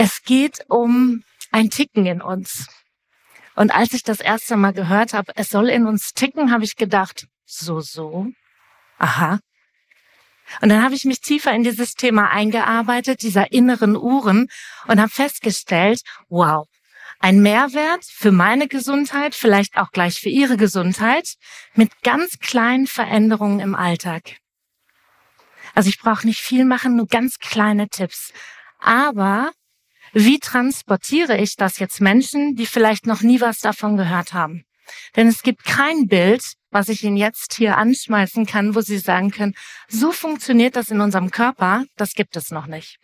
Es 0.00 0.22
geht 0.22 0.64
um 0.68 1.24
ein 1.50 1.70
Ticken 1.70 2.06
in 2.06 2.22
uns. 2.22 2.68
Und 3.56 3.74
als 3.74 3.92
ich 3.94 4.04
das 4.04 4.20
erste 4.20 4.56
Mal 4.56 4.72
gehört 4.72 5.12
habe, 5.12 5.32
es 5.34 5.48
soll 5.48 5.68
in 5.68 5.88
uns 5.88 6.14
ticken, 6.14 6.52
habe 6.52 6.62
ich 6.62 6.76
gedacht, 6.76 7.26
so, 7.44 7.80
so, 7.80 8.28
aha. 8.98 9.40
Und 10.60 10.68
dann 10.68 10.84
habe 10.84 10.94
ich 10.94 11.04
mich 11.04 11.20
tiefer 11.20 11.52
in 11.52 11.64
dieses 11.64 11.94
Thema 11.94 12.30
eingearbeitet, 12.30 13.22
dieser 13.22 13.50
inneren 13.50 13.96
Uhren, 13.96 14.46
und 14.86 15.00
habe 15.00 15.10
festgestellt, 15.10 16.02
wow, 16.28 16.68
ein 17.18 17.42
Mehrwert 17.42 18.04
für 18.04 18.30
meine 18.30 18.68
Gesundheit, 18.68 19.34
vielleicht 19.34 19.76
auch 19.78 19.90
gleich 19.90 20.20
für 20.20 20.28
Ihre 20.28 20.56
Gesundheit, 20.56 21.34
mit 21.74 22.02
ganz 22.02 22.38
kleinen 22.38 22.86
Veränderungen 22.86 23.58
im 23.58 23.74
Alltag. 23.74 24.36
Also 25.74 25.88
ich 25.88 25.98
brauche 25.98 26.24
nicht 26.24 26.40
viel 26.40 26.64
machen, 26.64 26.94
nur 26.94 27.08
ganz 27.08 27.40
kleine 27.40 27.88
Tipps. 27.88 28.32
Aber 28.78 29.50
wie 30.12 30.38
transportiere 30.38 31.36
ich 31.36 31.56
das 31.56 31.78
jetzt 31.78 32.00
Menschen, 32.00 32.54
die 32.56 32.66
vielleicht 32.66 33.06
noch 33.06 33.22
nie 33.22 33.40
was 33.40 33.60
davon 33.60 33.96
gehört 33.96 34.32
haben? 34.32 34.64
Denn 35.16 35.28
es 35.28 35.42
gibt 35.42 35.64
kein 35.64 36.06
Bild, 36.06 36.42
was 36.70 36.88
ich 36.88 37.02
Ihnen 37.04 37.16
jetzt 37.16 37.54
hier 37.54 37.76
anschmeißen 37.76 38.46
kann, 38.46 38.74
wo 38.74 38.80
Sie 38.80 38.98
sagen 38.98 39.30
können, 39.30 39.54
so 39.88 40.12
funktioniert 40.12 40.76
das 40.76 40.90
in 40.90 41.00
unserem 41.00 41.30
Körper, 41.30 41.84
das 41.96 42.12
gibt 42.12 42.36
es 42.36 42.50
noch 42.50 42.66
nicht. 42.66 42.98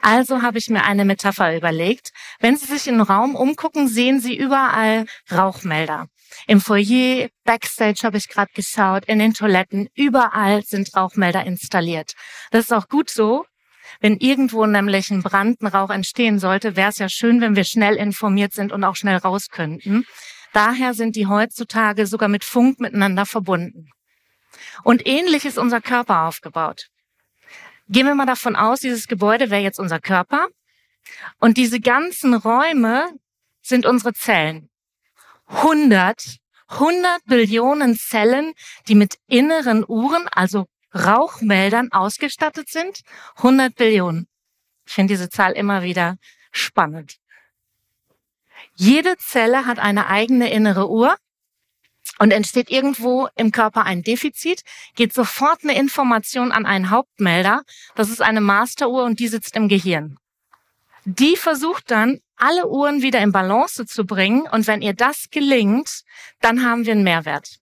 Also 0.00 0.42
habe 0.42 0.58
ich 0.58 0.68
mir 0.68 0.84
eine 0.84 1.04
Metapher 1.04 1.54
überlegt. 1.56 2.10
Wenn 2.40 2.56
Sie 2.56 2.66
sich 2.66 2.86
in 2.86 2.94
den 2.94 3.02
Raum 3.02 3.34
umgucken, 3.34 3.88
sehen 3.88 4.20
Sie 4.20 4.36
überall 4.36 5.06
Rauchmelder. 5.30 6.06
Im 6.46 6.60
Foyer, 6.60 7.28
Backstage 7.44 8.00
habe 8.02 8.18
ich 8.18 8.28
gerade 8.28 8.52
geschaut, 8.54 9.04
in 9.06 9.18
den 9.18 9.34
Toiletten, 9.34 9.88
überall 9.94 10.62
sind 10.62 10.94
Rauchmelder 10.94 11.44
installiert. 11.44 12.12
Das 12.50 12.64
ist 12.64 12.72
auch 12.72 12.88
gut 12.88 13.10
so, 13.10 13.44
wenn 14.00 14.16
irgendwo 14.16 14.66
nämlich 14.66 15.10
ein 15.10 15.22
Brand, 15.22 15.60
ein 15.62 15.66
Rauch 15.66 15.90
entstehen 15.90 16.38
sollte, 16.38 16.76
wäre 16.76 16.90
es 16.90 16.98
ja 16.98 17.08
schön, 17.08 17.40
wenn 17.40 17.56
wir 17.56 17.64
schnell 17.64 17.96
informiert 17.96 18.52
sind 18.52 18.72
und 18.72 18.84
auch 18.84 18.96
schnell 18.96 19.16
raus 19.16 19.48
könnten. 19.50 20.04
Daher 20.52 20.94
sind 20.94 21.16
die 21.16 21.26
heutzutage 21.26 22.06
sogar 22.06 22.28
mit 22.28 22.44
Funk 22.44 22.80
miteinander 22.80 23.26
verbunden. 23.26 23.90
Und 24.82 25.06
ähnlich 25.06 25.44
ist 25.44 25.58
unser 25.58 25.80
Körper 25.80 26.22
aufgebaut. 26.22 26.88
Gehen 27.88 28.06
wir 28.06 28.14
mal 28.14 28.26
davon 28.26 28.56
aus, 28.56 28.80
dieses 28.80 29.06
Gebäude 29.06 29.50
wäre 29.50 29.62
jetzt 29.62 29.78
unser 29.78 30.00
Körper. 30.00 30.48
Und 31.38 31.56
diese 31.56 31.80
ganzen 31.80 32.34
Räume 32.34 33.08
sind 33.62 33.86
unsere 33.86 34.12
Zellen. 34.12 34.68
100, 35.46 36.36
100 36.68 37.24
Billionen 37.24 37.96
Zellen, 37.96 38.52
die 38.88 38.94
mit 38.94 39.16
inneren 39.26 39.84
Uhren, 39.86 40.28
also 40.28 40.66
Rauchmeldern 40.94 41.92
ausgestattet 41.92 42.68
sind. 42.68 43.02
100 43.36 43.74
Billionen. 43.74 44.28
Ich 44.86 44.94
finde 44.94 45.14
diese 45.14 45.28
Zahl 45.28 45.52
immer 45.52 45.82
wieder 45.82 46.16
spannend. 46.50 47.18
Jede 48.74 49.16
Zelle 49.18 49.66
hat 49.66 49.78
eine 49.78 50.06
eigene 50.06 50.50
innere 50.50 50.88
Uhr 50.88 51.16
und 52.18 52.32
entsteht 52.32 52.70
irgendwo 52.70 53.28
im 53.36 53.52
Körper 53.52 53.84
ein 53.84 54.02
Defizit, 54.02 54.62
geht 54.96 55.12
sofort 55.12 55.62
eine 55.62 55.78
Information 55.78 56.52
an 56.52 56.66
einen 56.66 56.90
Hauptmelder. 56.90 57.62
Das 57.94 58.08
ist 58.08 58.22
eine 58.22 58.40
Masteruhr 58.40 59.04
und 59.04 59.20
die 59.20 59.28
sitzt 59.28 59.56
im 59.56 59.68
Gehirn. 59.68 60.18
Die 61.04 61.36
versucht 61.36 61.90
dann, 61.90 62.20
alle 62.36 62.68
Uhren 62.68 63.02
wieder 63.02 63.20
in 63.20 63.32
Balance 63.32 63.84
zu 63.86 64.04
bringen 64.04 64.46
und 64.48 64.66
wenn 64.66 64.80
ihr 64.80 64.94
das 64.94 65.30
gelingt, 65.30 66.02
dann 66.40 66.64
haben 66.64 66.86
wir 66.86 66.92
einen 66.92 67.02
Mehrwert 67.02 67.58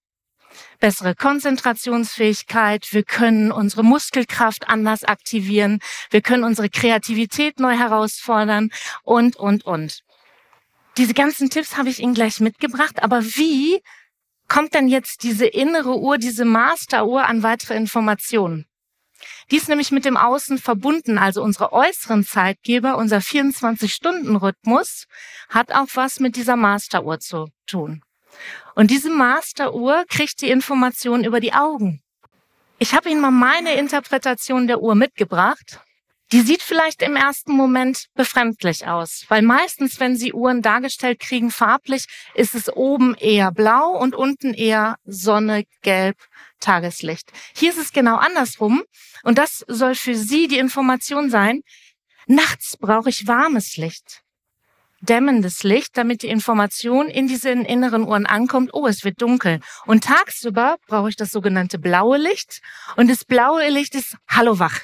bessere 0.79 1.15
Konzentrationsfähigkeit, 1.15 2.89
wir 2.93 3.03
können 3.03 3.53
unsere 3.53 3.85
Muskelkraft 3.85 4.69
anders 4.69 5.05
aktivieren, 5.05 5.81
wir 6.11 6.23
können 6.23 6.45
unsere 6.45 6.69
Kreativität 6.69 7.61
neu 7.61 7.77
herausfordern 7.77 8.71
und, 9.03 9.37
und, 9.37 9.65
und. 9.65 10.01
Diese 10.97 11.15
ganzen 11.15 11.51
Tipps 11.51 11.77
habe 11.77 11.91
ich 11.91 12.01
Ihnen 12.01 12.15
gleich 12.15 12.41
mitgebracht, 12.41 13.03
aber 13.03 13.23
wie 13.23 13.83
kommt 14.49 14.75
denn 14.75 14.89
jetzt 14.89 15.23
diese 15.23 15.47
innere 15.47 15.99
Uhr, 15.99 16.19
diese 16.19 16.45
Masteruhr 16.45 17.27
an 17.27 17.43
weitere 17.43 17.77
Informationen? 17.77 18.67
Die 19.51 19.57
ist 19.57 19.69
nämlich 19.69 19.93
mit 19.93 20.05
dem 20.05 20.17
Außen 20.17 20.59
verbunden, 20.59 21.19
also 21.19 21.43
unsere 21.43 21.73
äußeren 21.73 22.25
Zeitgeber, 22.25 22.97
unser 22.97 23.19
24-Stunden-Rhythmus 23.19 25.07
hat 25.49 25.73
auch 25.73 25.89
was 25.95 26.21
mit 26.21 26.37
dieser 26.37 26.57
Masteruhr 26.57 27.21
zu 27.21 27.49
tun. 27.67 28.03
Und 28.75 28.91
diese 28.91 29.11
Masteruhr 29.11 30.05
kriegt 30.09 30.41
die 30.43 30.51
Information 30.51 31.25
über 31.25 31.41
die 31.41 31.53
Augen. 31.53 32.03
Ich 32.79 32.95
habe 32.95 33.09
Ihnen 33.09 33.21
mal 33.21 33.31
meine 33.31 33.75
Interpretation 33.75 34.67
der 34.67 34.83
Uhr 34.83 34.95
mitgebracht. 34.95 35.81
Die 36.33 36.41
sieht 36.41 36.63
vielleicht 36.63 37.03
im 37.03 37.15
ersten 37.15 37.53
Moment 37.53 38.09
befremdlich 38.15 38.87
aus, 38.87 39.25
weil 39.29 39.43
meistens, 39.43 40.01
wenn 40.01 40.17
Sie 40.17 40.33
Uhren 40.33 40.61
dargestellt 40.61 41.21
kriegen, 41.21 41.53
farblich, 41.53 42.07
ist 42.35 42.55
es 42.55 42.69
oben 42.69 43.15
eher 43.15 43.53
blau 43.53 43.97
und 43.97 44.17
unten 44.17 44.53
eher 44.53 44.97
Sonne, 45.05 45.65
Gelb, 45.83 46.17
Tageslicht. 46.59 47.33
Hier 47.55 47.71
ist 47.71 47.79
es 47.79 47.93
genau 47.93 48.17
andersrum 48.17 48.83
und 49.23 49.39
das 49.39 49.65
soll 49.69 49.95
für 49.95 50.17
Sie 50.17 50.49
die 50.49 50.59
Information 50.59 51.31
sein, 51.31 51.63
nachts 52.27 52.77
brauche 52.77 53.09
ich 53.09 53.29
warmes 53.29 53.77
Licht 53.77 54.26
dämmendes 55.01 55.63
Licht, 55.63 55.97
damit 55.97 56.23
die 56.23 56.29
Information 56.29 57.09
in 57.09 57.29
diesen 57.29 57.65
inneren 57.65 58.05
Uhren 58.05 58.27
ankommt, 58.27 58.71
oh, 58.73 58.87
es 58.87 59.05
wird 59.05 59.21
dunkel. 59.21 59.61
Und 59.87 60.05
tagsüber 60.05 60.77
brauche 60.87 61.09
ich 61.09 61.17
das 61.17 61.31
sogenannte 61.31 61.79
blaue 61.79 62.19
Licht. 62.19 62.61
Und 62.97 63.09
das 63.11 63.25
blaue 63.25 63.69
Licht 63.69 63.95
ist, 63.95 64.17
hallo 64.29 64.59
wach, 64.59 64.81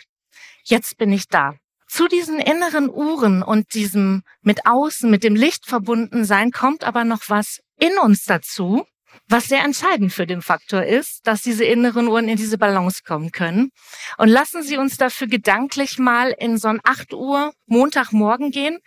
jetzt 0.65 0.99
bin 0.99 1.13
ich 1.13 1.29
da. 1.29 1.55
Zu 1.89 2.09
diesen 2.09 2.39
inneren 2.39 2.89
Uhren 2.89 3.43
und 3.43 3.75
diesem 3.75 4.23
mit 4.41 4.65
außen, 4.65 5.11
mit 5.11 5.25
dem 5.25 5.35
Licht 5.35 5.67
verbunden 5.67 6.25
sein, 6.25 6.51
kommt 6.51 6.85
aber 6.85 7.05
noch 7.05 7.25
was 7.29 7.61
in 7.79 7.93
uns 7.99 8.25
dazu, 8.25 8.87
was 9.29 9.49
sehr 9.49 9.65
entscheidend 9.65 10.13
für 10.13 10.27
den 10.27 10.43
Faktor 10.43 10.85
ist, 10.85 11.27
dass 11.27 11.43
diese 11.43 11.65
inneren 11.65 12.09
Uhren 12.09 12.29
in 12.29 12.37
diese 12.37 12.59
Balance 12.59 13.03
kommen 13.07 13.31
können. 13.31 13.71
Und 14.19 14.29
lassen 14.29 14.63
Sie 14.63 14.77
uns 14.77 14.97
dafür 14.97 15.27
gedanklich 15.27 15.99
mal 15.99 16.35
in 16.39 16.59
so 16.59 16.69
ein 16.69 16.81
8 16.83 17.15
Uhr 17.15 17.53
Montagmorgen 17.67 18.51
gehen. 18.51 18.79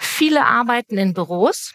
Viele 0.00 0.46
arbeiten 0.46 0.96
in 0.96 1.12
Büros. 1.12 1.74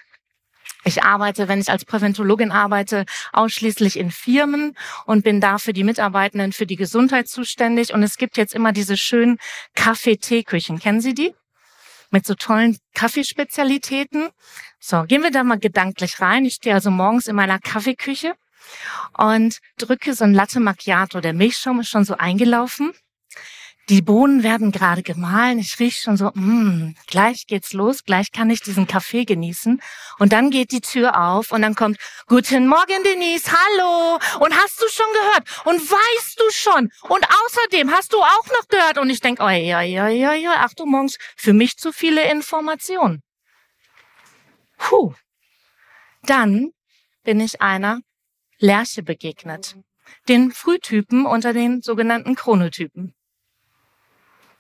Ich 0.84 1.04
arbeite, 1.04 1.48
wenn 1.48 1.62
ich 1.62 1.70
als 1.70 1.86
Präventologin 1.86 2.52
arbeite, 2.52 3.06
ausschließlich 3.34 3.98
in 3.98 4.12
Firmen 4.12 4.76
und 5.06 5.24
bin 5.24 5.40
da 5.40 5.58
für 5.58 5.74
die 5.74 5.84
Mitarbeitenden 5.84 6.52
für 6.54 6.66
die 6.66 6.76
Gesundheit 6.76 7.28
zuständig. 7.28 7.94
Und 7.94 8.02
es 8.04 8.18
gibt 8.18 8.38
jetzt 8.38 8.54
immer 8.56 8.72
diese 8.72 8.98
schönen 8.98 9.38
Kaffee-Tee-Küchen. 9.76 10.80
Kennen 10.80 11.02
Sie 11.02 11.14
die? 11.14 11.36
Mit 12.10 12.26
so 12.26 12.34
tollen 12.34 12.78
Kaffeespezialitäten. 12.94 14.30
So, 14.80 15.04
gehen 15.04 15.24
wir 15.24 15.32
da 15.32 15.44
mal 15.44 15.60
gedanklich 15.60 16.20
rein. 16.20 16.46
Ich 16.46 16.56
stehe 16.56 16.76
also 16.76 16.92
morgens 16.92 17.28
in 17.28 17.36
meiner 17.36 17.60
Kaffeeküche 17.60 18.36
und 19.18 19.60
drücke 19.78 20.14
so 20.14 20.24
ein 20.24 20.34
Latte 20.34 20.60
Macchiato. 20.60 21.22
Der 21.22 21.34
Milchschaum 21.34 21.80
ist 21.80 21.90
schon 21.90 22.06
so 22.06 22.16
eingelaufen. 22.16 22.94
Die 23.90 24.02
Bohnen 24.02 24.42
werden 24.42 24.72
gerade 24.72 25.04
gemahlen. 25.04 25.60
Ich 25.60 25.80
rieche 25.80 26.02
schon 26.02 26.18
so, 26.18 26.32
mm, 26.34 26.96
gleich 27.06 27.46
geht's 27.46 27.72
los, 27.72 28.04
gleich 28.04 28.32
kann 28.32 28.50
ich 28.50 28.62
diesen 28.62 28.88
Kaffee 28.88 29.26
genießen. 29.26 29.80
Und 30.18 30.34
dann 30.34 30.50
geht 30.50 30.72
die 30.72 30.82
Tür 30.82 31.22
auf 31.22 31.52
und 31.52 31.62
dann 31.62 31.76
kommt, 31.76 31.98
guten 32.26 32.68
Morgen 32.68 33.04
Denise, 33.04 33.52
hallo. 33.52 34.20
Und 34.40 34.56
hast 34.56 34.82
du 34.82 34.88
schon 34.90 35.06
gehört? 35.14 35.66
Und 35.66 35.80
weißt 35.80 36.40
du 36.40 36.50
schon? 36.52 36.90
Und 37.10 37.28
außerdem 37.46 37.92
hast 37.92 38.14
du 38.14 38.18
auch 38.18 38.48
noch 38.48 38.68
gehört? 38.70 38.98
Und 38.98 39.12
ich 39.12 39.20
denk, 39.20 39.40
oh 39.40 39.50
ja, 39.50 39.82
ja, 39.82 40.08
ja, 40.08 40.34
ja, 40.34 40.56
ach 40.60 40.74
du 40.74 40.88
morgens, 40.88 41.20
für 41.36 41.54
mich 41.54 41.78
zu 41.78 41.92
viele 41.92 42.30
Informationen. 42.32 43.22
Puh. 44.78 45.14
Dann 46.24 46.72
bin 47.24 47.40
ich 47.40 47.62
einer 47.62 48.02
Lerche 48.58 49.04
begegnet. 49.04 49.76
Den 50.28 50.52
Frühtypen 50.52 51.28
unter 51.28 51.54
den 51.54 51.84
sogenannten 51.84 52.36
Chronotypen. 52.36 53.14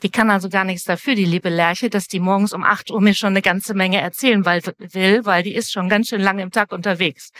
Die 0.03 0.09
kann 0.09 0.29
also 0.29 0.49
gar 0.49 0.65
nichts 0.65 0.83
dafür, 0.83 1.15
die 1.15 1.25
liebe 1.25 1.49
Lerche, 1.49 1.89
dass 1.89 2.07
die 2.07 2.19
morgens 2.19 2.53
um 2.53 2.63
8 2.63 2.91
Uhr 2.91 3.01
mir 3.01 3.13
schon 3.13 3.29
eine 3.29 3.41
ganze 3.41 3.73
Menge 3.73 4.01
erzählen 4.01 4.45
weil, 4.45 4.61
will, 4.77 5.25
weil 5.25 5.43
die 5.43 5.55
ist 5.55 5.71
schon 5.71 5.89
ganz 5.89 6.09
schön 6.09 6.21
lange 6.21 6.43
im 6.43 6.51
Tag 6.51 6.71
unterwegs. 6.71 7.31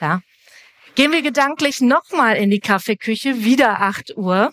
Ja. 0.00 0.20
Gehen 0.96 1.12
wir 1.12 1.22
gedanklich 1.22 1.80
nochmal 1.80 2.36
in 2.36 2.50
die 2.50 2.60
Kaffeeküche, 2.60 3.44
wieder 3.44 3.80
8 3.80 4.16
Uhr. 4.16 4.52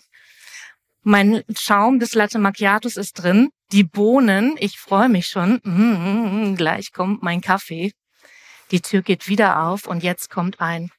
Mein 1.02 1.42
Schaum 1.56 1.98
des 1.98 2.14
Latte 2.14 2.38
Macchiatos 2.38 2.96
ist 2.96 3.14
drin. 3.14 3.50
die 3.72 3.84
Bohnen. 3.84 4.56
Ich 4.58 4.78
freue 4.78 5.10
mich 5.10 5.26
schon. 5.26 5.60
Mm, 5.62 6.54
gleich 6.56 6.92
kommt 6.92 7.22
mein 7.22 7.42
Kaffee. 7.42 7.92
Die 8.70 8.80
Tür 8.80 9.02
geht 9.02 9.28
wieder 9.28 9.62
auf 9.62 9.86
und 9.86 10.02
jetzt 10.02 10.30
kommt 10.30 10.60
ein 10.60 10.90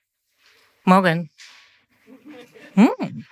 Morgen. 0.84 1.30
Hm. 2.74 3.26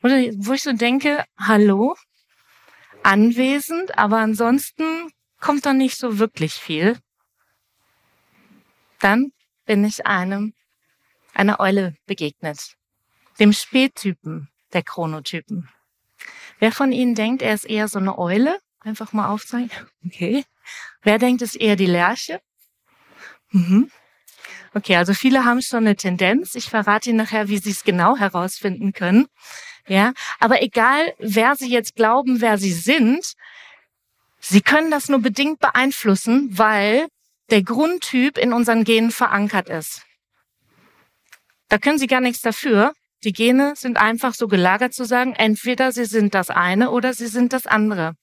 Wo 0.00 0.52
ich 0.52 0.62
so 0.62 0.72
denke, 0.72 1.24
hallo, 1.38 1.96
anwesend, 3.06 3.96
aber 3.96 4.18
ansonsten 4.18 5.10
kommt 5.40 5.64
da 5.64 5.72
nicht 5.72 5.96
so 5.96 6.18
wirklich 6.18 6.54
viel. 6.54 6.98
Dann 9.00 9.32
bin 9.64 9.84
ich 9.84 10.06
einem, 10.06 10.54
einer 11.32 11.60
Eule 11.60 11.96
begegnet. 12.06 12.74
Dem 13.38 13.52
Spättypen 13.52 14.48
der 14.72 14.82
Chronotypen. 14.82 15.68
Wer 16.58 16.72
von 16.72 16.90
Ihnen 16.90 17.14
denkt, 17.14 17.42
er 17.42 17.54
ist 17.54 17.64
eher 17.64 17.86
so 17.86 17.98
eine 17.98 18.18
Eule? 18.18 18.58
Einfach 18.80 19.12
mal 19.12 19.28
aufzeigen. 19.28 19.70
Okay. 20.04 20.44
Wer 21.02 21.18
denkt, 21.18 21.42
es 21.42 21.54
ist 21.54 21.60
eher 21.60 21.76
die 21.76 21.86
Lerche? 21.86 22.40
Mhm. 23.50 23.90
Okay, 24.74 24.96
also 24.96 25.14
viele 25.14 25.44
haben 25.44 25.62
schon 25.62 25.86
eine 25.86 25.96
Tendenz. 25.96 26.54
Ich 26.54 26.68
verrate 26.68 27.10
Ihnen 27.10 27.18
nachher, 27.18 27.48
wie 27.48 27.58
Sie 27.58 27.70
es 27.70 27.84
genau 27.84 28.16
herausfinden 28.16 28.92
können. 28.92 29.26
Ja, 29.88 30.12
aber 30.40 30.62
egal, 30.62 31.14
wer 31.18 31.54
Sie 31.54 31.70
jetzt 31.70 31.94
glauben, 31.94 32.40
wer 32.40 32.58
Sie 32.58 32.72
sind, 32.72 33.34
Sie 34.40 34.60
können 34.60 34.90
das 34.90 35.08
nur 35.08 35.20
bedingt 35.20 35.60
beeinflussen, 35.60 36.48
weil 36.58 37.06
der 37.50 37.62
Grundtyp 37.62 38.38
in 38.38 38.52
unseren 38.52 38.84
Genen 38.84 39.10
verankert 39.10 39.68
ist. 39.68 40.02
Da 41.68 41.78
können 41.78 41.98
Sie 41.98 42.06
gar 42.06 42.20
nichts 42.20 42.42
dafür. 42.42 42.92
Die 43.24 43.32
Gene 43.32 43.74
sind 43.76 43.96
einfach 43.96 44.34
so 44.34 44.46
gelagert 44.46 44.94
zu 44.94 45.04
sagen, 45.04 45.34
entweder 45.34 45.92
Sie 45.92 46.04
sind 46.04 46.34
das 46.34 46.50
eine 46.50 46.90
oder 46.90 47.14
Sie 47.14 47.26
sind 47.26 47.52
das 47.52 47.66
andere. 47.66 48.14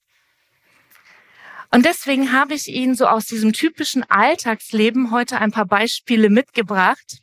Und 1.71 1.85
deswegen 1.85 2.31
habe 2.31 2.53
ich 2.53 2.67
Ihnen 2.67 2.95
so 2.95 3.07
aus 3.07 3.25
diesem 3.25 3.51
typischen 3.51 4.03
Alltagsleben 4.03 5.11
heute 5.11 5.39
ein 5.39 5.51
paar 5.51 5.65
Beispiele 5.65 6.29
mitgebracht 6.29 7.17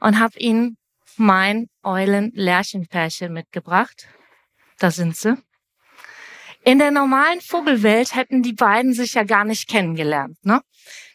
und 0.00 0.18
habe 0.18 0.38
Ihnen 0.38 0.76
mein 1.20 1.68
Eulen-Lärchenpärchen 1.84 3.32
mitgebracht. 3.32 4.08
Da 4.78 4.90
sind 4.90 5.16
sie. 5.16 5.36
In 6.64 6.78
der 6.78 6.90
normalen 6.90 7.40
Vogelwelt 7.40 8.14
hätten 8.14 8.42
die 8.42 8.52
beiden 8.52 8.92
sich 8.92 9.14
ja 9.14 9.22
gar 9.22 9.44
nicht 9.44 9.68
kennengelernt. 9.68 10.36
Ne? 10.44 10.60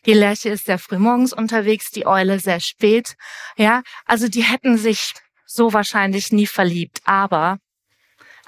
Die 0.06 0.13
Lerche 0.13 0.50
ist 0.50 0.66
sehr 0.66 0.80
früh 0.80 0.98
morgens 0.98 1.34
unterwegs, 1.34 1.92
die 1.92 2.06
Eule 2.06 2.40
sehr 2.40 2.60
spät. 2.60 3.16
Ja, 3.57 3.81
also 4.06 4.28
die 4.28 4.44
hätten 4.44 4.78
sich 4.78 5.13
so 5.46 5.74
wahrscheinlich 5.74 6.31
nie 6.31 6.48
verliebt. 6.48 7.02
Aber 7.06 7.57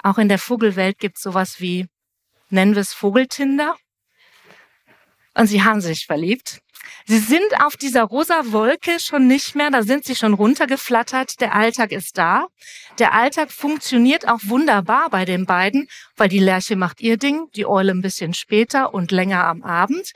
auch 0.02 0.18
in 0.18 0.28
der 0.28 0.38
Vogelwelt 0.38 0.98
gibt 0.98 1.16
es 1.16 1.22
sowas 1.22 1.60
wie, 1.60 1.86
nennen 2.50 2.74
wir 2.74 2.82
es 2.82 2.94
Vogeltinder. 2.94 3.76
Und 5.34 5.46
sie 5.46 5.62
haben 5.62 5.80
sich 5.80 6.06
verliebt. 6.06 6.60
Sie 7.06 7.18
sind 7.18 7.60
auf 7.60 7.76
dieser 7.76 8.02
rosa 8.02 8.52
Wolke 8.52 9.00
schon 9.00 9.26
nicht 9.26 9.54
mehr, 9.54 9.70
da 9.70 9.82
sind 9.82 10.04
sie 10.04 10.14
schon 10.14 10.34
runtergeflattert. 10.34 11.40
Der 11.40 11.54
Alltag 11.54 11.92
ist 11.92 12.18
da. 12.18 12.46
Der 12.98 13.14
Alltag 13.14 13.50
funktioniert 13.50 14.28
auch 14.28 14.40
wunderbar 14.44 15.10
bei 15.10 15.24
den 15.24 15.46
beiden, 15.46 15.88
weil 16.16 16.28
die 16.28 16.38
Lerche 16.38 16.76
macht 16.76 17.00
ihr 17.00 17.16
Ding, 17.16 17.48
die 17.54 17.66
Eule 17.66 17.92
ein 17.92 18.02
bisschen 18.02 18.34
später 18.34 18.94
und 18.94 19.10
länger 19.10 19.44
am 19.44 19.62
Abend. 19.62 20.12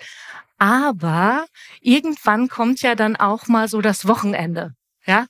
Aber 0.58 1.46
irgendwann 1.80 2.48
kommt 2.48 2.82
ja 2.82 2.94
dann 2.94 3.16
auch 3.16 3.48
mal 3.48 3.68
so 3.68 3.80
das 3.80 4.06
Wochenende. 4.06 4.74
Ja, 5.06 5.26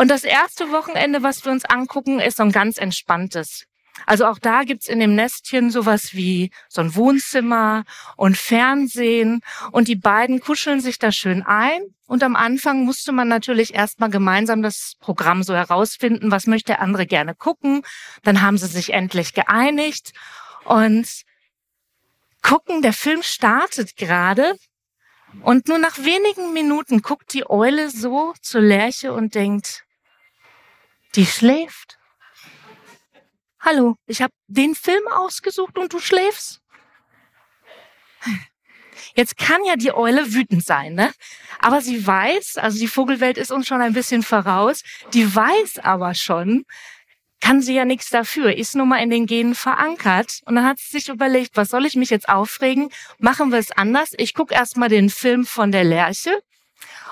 und 0.00 0.12
das 0.12 0.22
erste 0.22 0.70
Wochenende, 0.70 1.24
was 1.24 1.44
wir 1.44 1.50
uns 1.50 1.64
angucken, 1.64 2.20
ist 2.20 2.36
so 2.36 2.44
ein 2.44 2.52
ganz 2.52 2.78
entspanntes. 2.78 3.64
Also 4.06 4.26
auch 4.26 4.38
da 4.38 4.64
gibt's 4.64 4.88
in 4.88 5.00
dem 5.00 5.14
Nestchen 5.14 5.70
sowas 5.70 6.14
wie 6.14 6.50
so 6.68 6.80
ein 6.80 6.94
Wohnzimmer 6.94 7.84
und 8.16 8.36
Fernsehen 8.36 9.40
und 9.72 9.88
die 9.88 9.96
beiden 9.96 10.40
kuscheln 10.40 10.80
sich 10.80 10.98
da 10.98 11.12
schön 11.12 11.42
ein. 11.42 11.82
Und 12.06 12.22
am 12.22 12.36
Anfang 12.36 12.84
musste 12.84 13.12
man 13.12 13.28
natürlich 13.28 13.74
erstmal 13.74 14.08
gemeinsam 14.08 14.62
das 14.62 14.94
Programm 15.00 15.42
so 15.42 15.54
herausfinden, 15.54 16.30
was 16.30 16.46
möchte 16.46 16.72
der 16.72 16.80
andere 16.80 17.06
gerne 17.06 17.34
gucken. 17.34 17.82
Dann 18.22 18.40
haben 18.40 18.56
sie 18.56 18.66
sich 18.66 18.94
endlich 18.94 19.34
geeinigt 19.34 20.12
und 20.64 21.06
gucken, 22.42 22.80
der 22.80 22.94
Film 22.94 23.22
startet 23.22 23.96
gerade 23.96 24.54
und 25.42 25.68
nur 25.68 25.78
nach 25.78 25.98
wenigen 25.98 26.52
Minuten 26.52 27.02
guckt 27.02 27.32
die 27.34 27.48
Eule 27.48 27.90
so 27.90 28.34
zur 28.40 28.62
Lerche 28.62 29.12
und 29.12 29.34
denkt, 29.34 29.84
die 31.14 31.26
schläft. 31.26 31.98
Hallo, 33.70 33.96
ich 34.06 34.22
habe 34.22 34.32
den 34.46 34.74
Film 34.74 35.06
ausgesucht 35.08 35.76
und 35.76 35.92
du 35.92 35.98
schläfst? 35.98 36.62
Jetzt 39.14 39.36
kann 39.36 39.62
ja 39.66 39.76
die 39.76 39.92
Eule 39.92 40.32
wütend 40.32 40.64
sein, 40.64 40.94
ne? 40.94 41.12
Aber 41.58 41.82
sie 41.82 42.06
weiß, 42.06 42.56
also 42.56 42.78
die 42.78 42.88
Vogelwelt 42.88 43.36
ist 43.36 43.52
uns 43.52 43.66
schon 43.66 43.82
ein 43.82 43.92
bisschen 43.92 44.22
voraus, 44.22 44.84
die 45.12 45.34
weiß 45.34 45.80
aber 45.80 46.14
schon, 46.14 46.64
kann 47.42 47.60
sie 47.60 47.74
ja 47.74 47.84
nichts 47.84 48.08
dafür, 48.08 48.56
ist 48.56 48.74
nun 48.74 48.88
mal 48.88 49.02
in 49.02 49.10
den 49.10 49.26
Genen 49.26 49.54
verankert. 49.54 50.40
Und 50.46 50.54
dann 50.54 50.64
hat 50.64 50.78
sie 50.78 50.98
sich 50.98 51.10
überlegt, 51.10 51.58
was 51.58 51.68
soll 51.68 51.84
ich 51.84 51.94
mich 51.94 52.08
jetzt 52.08 52.30
aufregen? 52.30 52.88
Machen 53.18 53.52
wir 53.52 53.58
es 53.58 53.70
anders. 53.72 54.12
Ich 54.16 54.32
gucke 54.32 54.54
erstmal 54.54 54.88
den 54.88 55.10
Film 55.10 55.44
von 55.44 55.72
der 55.72 55.84
Lerche 55.84 56.40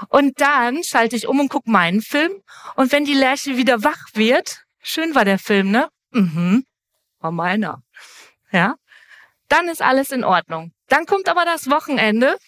und 0.08 0.40
dann 0.40 0.82
schalte 0.84 1.16
ich 1.16 1.28
um 1.28 1.38
und 1.38 1.50
gucke 1.50 1.70
meinen 1.70 2.00
Film. 2.00 2.32
Und 2.76 2.92
wenn 2.92 3.04
die 3.04 3.12
Lerche 3.12 3.58
wieder 3.58 3.84
wach 3.84 4.06
wird, 4.14 4.64
schön 4.80 5.14
war 5.14 5.26
der 5.26 5.38
Film, 5.38 5.70
ne? 5.70 5.90
Mhm, 6.16 6.64
war 7.20 7.30
meiner. 7.30 7.82
Ja, 8.50 8.76
dann 9.48 9.68
ist 9.68 9.82
alles 9.82 10.12
in 10.12 10.24
Ordnung. 10.24 10.72
Dann 10.88 11.04
kommt 11.04 11.28
aber 11.28 11.44
das 11.44 11.68
Wochenende, 11.68 12.38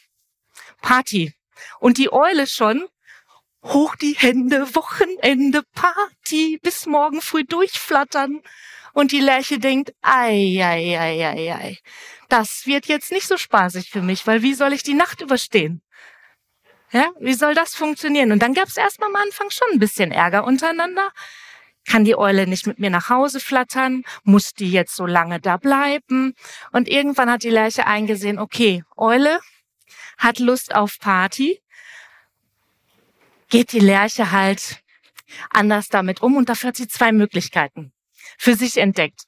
Party. 0.80 1.34
Und 1.78 1.98
die 1.98 2.10
Eule 2.10 2.46
schon, 2.46 2.88
hoch 3.62 3.94
die 3.96 4.14
Hände, 4.14 4.74
Wochenende, 4.74 5.64
Party, 5.74 6.58
bis 6.62 6.86
morgen 6.86 7.20
früh 7.20 7.44
durchflattern. 7.44 8.40
Und 8.94 9.12
die 9.12 9.20
Lerche 9.20 9.58
denkt, 9.58 9.92
ei, 10.00 10.58
ei, 10.62 10.98
ei, 10.98 11.26
ei, 11.26 11.54
ei. 11.54 11.78
Das 12.30 12.64
wird 12.64 12.86
jetzt 12.86 13.12
nicht 13.12 13.28
so 13.28 13.36
spaßig 13.36 13.90
für 13.90 14.02
mich, 14.02 14.26
weil 14.26 14.42
wie 14.42 14.54
soll 14.54 14.72
ich 14.72 14.82
die 14.82 14.94
Nacht 14.94 15.20
überstehen? 15.20 15.82
Ja, 16.90 17.10
wie 17.20 17.34
soll 17.34 17.54
das 17.54 17.74
funktionieren? 17.74 18.32
Und 18.32 18.40
dann 18.40 18.54
gab 18.54 18.68
es 18.68 18.78
erstmal 18.78 19.10
am 19.10 19.16
Anfang 19.16 19.50
schon 19.50 19.68
ein 19.72 19.78
bisschen 19.78 20.10
Ärger 20.10 20.44
untereinander. 20.44 21.12
Kann 21.88 22.04
die 22.04 22.16
Eule 22.16 22.46
nicht 22.46 22.66
mit 22.66 22.78
mir 22.78 22.90
nach 22.90 23.08
Hause 23.08 23.40
flattern? 23.40 24.02
Muss 24.22 24.52
die 24.52 24.70
jetzt 24.70 24.94
so 24.94 25.06
lange 25.06 25.40
da 25.40 25.56
bleiben? 25.56 26.34
Und 26.70 26.86
irgendwann 26.86 27.30
hat 27.30 27.42
die 27.42 27.50
Lerche 27.50 27.86
eingesehen, 27.86 28.38
okay, 28.38 28.84
Eule 28.96 29.40
hat 30.18 30.38
Lust 30.38 30.74
auf 30.74 30.98
Party. 30.98 31.62
Geht 33.48 33.72
die 33.72 33.80
Lerche 33.80 34.32
halt 34.32 34.82
anders 35.50 35.88
damit 35.88 36.20
um 36.20 36.36
und 36.36 36.50
dafür 36.50 36.68
hat 36.68 36.76
sie 36.76 36.88
zwei 36.88 37.10
Möglichkeiten 37.10 37.92
für 38.36 38.54
sich 38.54 38.76
entdeckt. 38.76 39.22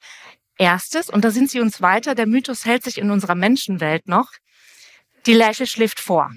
Erstes, 0.57 1.09
und 1.09 1.25
da 1.25 1.31
sind 1.31 1.49
sie 1.49 1.61
uns 1.61 1.81
weiter, 1.81 2.13
der 2.13 2.27
Mythos 2.27 2.65
hält 2.65 2.83
sich 2.83 2.99
in 2.99 3.09
unserer 3.09 3.33
Menschenwelt 3.33 4.07
noch, 4.07 4.31
die 5.25 5.33
Lerche 5.33 5.65
schläft 5.65 5.99
vor. 5.99 6.31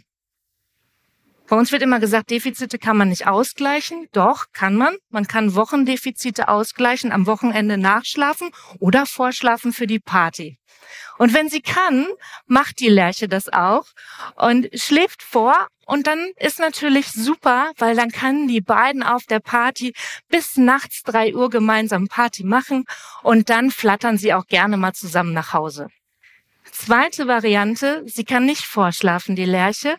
Bei 1.46 1.56
uns 1.56 1.72
wird 1.72 1.82
immer 1.82 2.00
gesagt, 2.00 2.30
Defizite 2.30 2.78
kann 2.78 2.96
man 2.96 3.10
nicht 3.10 3.26
ausgleichen. 3.26 4.08
Doch, 4.12 4.46
kann 4.52 4.76
man. 4.76 4.96
Man 5.10 5.26
kann 5.26 5.54
Wochendefizite 5.54 6.48
ausgleichen, 6.48 7.12
am 7.12 7.26
Wochenende 7.26 7.76
nachschlafen 7.76 8.50
oder 8.78 9.04
vorschlafen 9.04 9.72
für 9.72 9.86
die 9.86 10.00
Party. 10.00 10.58
Und 11.18 11.34
wenn 11.34 11.48
sie 11.48 11.60
kann, 11.60 12.06
macht 12.46 12.80
die 12.80 12.88
Lerche 12.88 13.28
das 13.28 13.52
auch 13.52 13.84
und 14.36 14.68
schläft 14.74 15.22
vor. 15.22 15.68
Und 15.86 16.06
dann 16.06 16.30
ist 16.36 16.58
natürlich 16.58 17.12
super, 17.12 17.72
weil 17.76 17.94
dann 17.94 18.10
kann 18.10 18.48
die 18.48 18.62
beiden 18.62 19.02
auf 19.02 19.24
der 19.24 19.40
Party 19.40 19.92
bis 20.28 20.56
nachts 20.56 21.02
drei 21.02 21.34
Uhr 21.34 21.50
gemeinsam 21.50 22.08
Party 22.08 22.42
machen 22.42 22.84
und 23.22 23.50
dann 23.50 23.70
flattern 23.70 24.16
sie 24.16 24.32
auch 24.32 24.46
gerne 24.46 24.78
mal 24.78 24.94
zusammen 24.94 25.34
nach 25.34 25.52
Hause. 25.52 25.88
Zweite 26.72 27.28
Variante, 27.28 28.02
sie 28.06 28.24
kann 28.24 28.46
nicht 28.46 28.64
vorschlafen, 28.64 29.36
die 29.36 29.44
Lerche. 29.44 29.98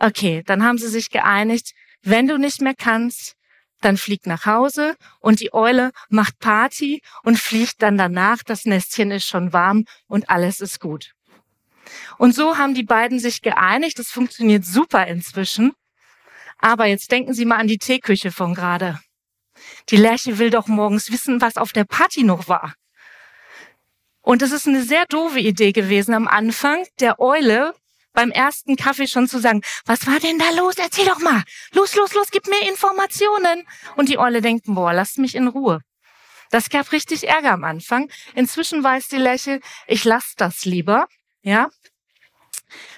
Okay, 0.00 0.42
dann 0.46 0.64
haben 0.64 0.78
sie 0.78 0.88
sich 0.88 1.10
geeinigt, 1.10 1.72
wenn 2.02 2.26
du 2.26 2.38
nicht 2.38 2.62
mehr 2.62 2.74
kannst, 2.74 3.34
dann 3.82 3.98
flieg 3.98 4.26
nach 4.26 4.46
Hause 4.46 4.96
und 5.20 5.40
die 5.40 5.52
Eule 5.52 5.92
macht 6.08 6.38
Party 6.38 7.02
und 7.22 7.38
fliegt 7.38 7.82
dann 7.82 7.98
danach. 7.98 8.38
Das 8.42 8.64
Nestchen 8.64 9.10
ist 9.10 9.26
schon 9.26 9.52
warm 9.52 9.84
und 10.06 10.30
alles 10.30 10.60
ist 10.60 10.80
gut. 10.80 11.12
Und 12.18 12.34
so 12.34 12.56
haben 12.56 12.74
die 12.74 12.82
beiden 12.82 13.18
sich 13.18 13.42
geeinigt. 13.42 13.98
Das 13.98 14.08
funktioniert 14.08 14.64
super 14.64 15.06
inzwischen. 15.06 15.72
Aber 16.58 16.86
jetzt 16.86 17.10
denken 17.12 17.34
Sie 17.34 17.44
mal 17.44 17.56
an 17.56 17.68
die 17.68 17.78
Teeküche 17.78 18.32
von 18.32 18.54
gerade. 18.54 19.00
Die 19.90 19.96
Lerche 19.96 20.38
will 20.38 20.50
doch 20.50 20.66
morgens 20.66 21.10
wissen, 21.10 21.42
was 21.42 21.56
auf 21.56 21.72
der 21.72 21.84
Party 21.84 22.22
noch 22.22 22.48
war. 22.48 22.74
Und 24.22 24.40
es 24.42 24.52
ist 24.52 24.66
eine 24.66 24.82
sehr 24.82 25.04
doofe 25.06 25.40
Idee 25.40 25.72
gewesen 25.72 26.14
am 26.14 26.28
Anfang, 26.28 26.86
der 27.00 27.18
Eule 27.20 27.74
beim 28.12 28.30
ersten 28.30 28.76
Kaffee 28.76 29.06
schon 29.06 29.28
zu 29.28 29.38
sagen, 29.38 29.62
was 29.86 30.06
war 30.06 30.18
denn 30.20 30.38
da 30.38 30.50
los? 30.56 30.76
Erzähl 30.76 31.06
doch 31.06 31.20
mal. 31.20 31.42
Los, 31.72 31.94
los, 31.94 32.14
los, 32.14 32.30
gib 32.30 32.46
mir 32.48 32.68
Informationen. 32.68 33.66
Und 33.96 34.08
die 34.08 34.18
Eule 34.18 34.40
denkt, 34.40 34.64
boah, 34.66 34.92
lasst 34.92 35.18
mich 35.18 35.34
in 35.34 35.48
Ruhe. 35.48 35.80
Das 36.50 36.68
gab 36.68 36.90
richtig 36.92 37.28
Ärger 37.28 37.52
am 37.52 37.64
Anfang. 37.64 38.10
Inzwischen 38.34 38.82
weiß 38.82 39.08
die 39.08 39.16
Lerche, 39.16 39.60
ich 39.86 40.04
lasse 40.04 40.34
das 40.36 40.64
lieber. 40.64 41.06
Ja, 41.42 41.70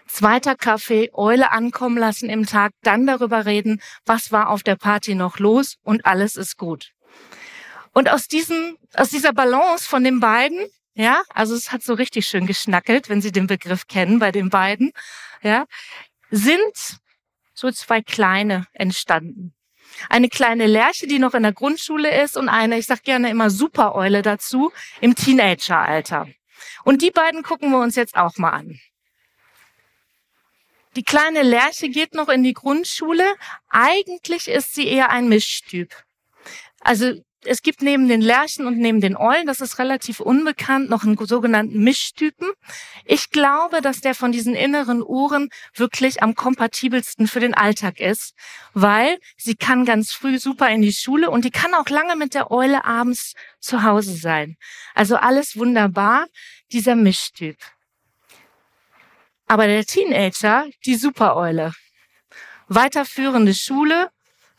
Zweiter 0.06 0.56
Kaffee, 0.56 1.10
Eule 1.14 1.52
ankommen 1.52 1.96
lassen 1.96 2.28
im 2.28 2.44
Tag, 2.44 2.72
dann 2.82 3.06
darüber 3.06 3.46
reden, 3.46 3.80
was 4.04 4.30
war 4.30 4.50
auf 4.50 4.62
der 4.62 4.76
Party 4.76 5.14
noch 5.14 5.38
los 5.38 5.78
und 5.82 6.04
alles 6.04 6.36
ist 6.36 6.58
gut. 6.58 6.92
Und 7.92 8.10
aus 8.10 8.26
diesem, 8.28 8.76
aus 8.94 9.10
dieser 9.10 9.32
Balance 9.32 9.88
von 9.88 10.04
den 10.04 10.20
beiden, 10.20 10.66
ja, 10.94 11.22
also 11.30 11.54
es 11.54 11.72
hat 11.72 11.82
so 11.82 11.94
richtig 11.94 12.26
schön 12.26 12.46
geschnackelt, 12.46 13.08
wenn 13.08 13.22
Sie 13.22 13.32
den 13.32 13.46
Begriff 13.46 13.86
kennen 13.86 14.18
bei 14.18 14.30
den 14.30 14.50
beiden, 14.50 14.92
ja, 15.42 15.66
sind 16.30 16.98
so 17.54 17.70
zwei 17.70 18.02
kleine 18.02 18.66
entstanden. 18.72 19.54
Eine 20.08 20.28
kleine 20.28 20.66
Lerche, 20.66 21.06
die 21.06 21.18
noch 21.18 21.34
in 21.34 21.42
der 21.42 21.52
Grundschule 21.52 22.22
ist 22.22 22.36
und 22.36 22.48
eine, 22.48 22.78
ich 22.78 22.86
sag 22.86 23.02
gerne 23.02 23.30
immer 23.30 23.50
Supereule 23.50 24.22
dazu, 24.22 24.72
im 25.00 25.14
Teenageralter. 25.14 26.28
Und 26.84 27.02
die 27.02 27.10
beiden 27.10 27.42
gucken 27.42 27.70
wir 27.70 27.78
uns 27.78 27.96
jetzt 27.96 28.16
auch 28.16 28.36
mal 28.36 28.50
an. 28.50 28.80
Die 30.96 31.04
kleine 31.04 31.42
Lerche 31.42 31.88
geht 31.88 32.14
noch 32.14 32.28
in 32.28 32.42
die 32.42 32.52
Grundschule. 32.52 33.24
Eigentlich 33.68 34.48
ist 34.48 34.74
sie 34.74 34.86
eher 34.86 35.10
ein 35.10 35.28
Mischtyp. 35.28 35.94
Also 36.80 37.22
es 37.44 37.62
gibt 37.62 37.82
neben 37.82 38.08
den 38.08 38.20
Lerchen 38.20 38.66
und 38.66 38.78
neben 38.78 39.00
den 39.00 39.16
Eulen, 39.16 39.46
das 39.46 39.60
ist 39.60 39.78
relativ 39.78 40.20
unbekannt, 40.20 40.88
noch 40.88 41.02
einen 41.02 41.16
sogenannten 41.16 41.82
Mischtypen. 41.82 42.50
Ich 43.04 43.30
glaube, 43.30 43.80
dass 43.80 44.00
der 44.00 44.14
von 44.14 44.32
diesen 44.32 44.54
inneren 44.54 45.02
Uhren 45.02 45.48
wirklich 45.74 46.22
am 46.22 46.34
kompatibelsten 46.34 47.26
für 47.26 47.40
den 47.40 47.54
Alltag 47.54 47.98
ist, 48.00 48.34
weil 48.74 49.18
sie 49.36 49.56
kann 49.56 49.84
ganz 49.84 50.12
früh 50.12 50.38
super 50.38 50.68
in 50.70 50.82
die 50.82 50.92
Schule 50.92 51.30
und 51.30 51.44
die 51.44 51.50
kann 51.50 51.74
auch 51.74 51.88
lange 51.88 52.16
mit 52.16 52.34
der 52.34 52.50
Eule 52.50 52.84
abends 52.84 53.34
zu 53.58 53.82
Hause 53.82 54.14
sein. 54.14 54.56
Also 54.94 55.16
alles 55.16 55.56
wunderbar, 55.56 56.26
dieser 56.70 56.94
Mischtyp. 56.94 57.56
Aber 59.46 59.66
der 59.66 59.84
Teenager, 59.84 60.66
die 60.86 60.94
Supereule. 60.94 61.72
Weiterführende 62.68 63.52
Schule, 63.52 64.10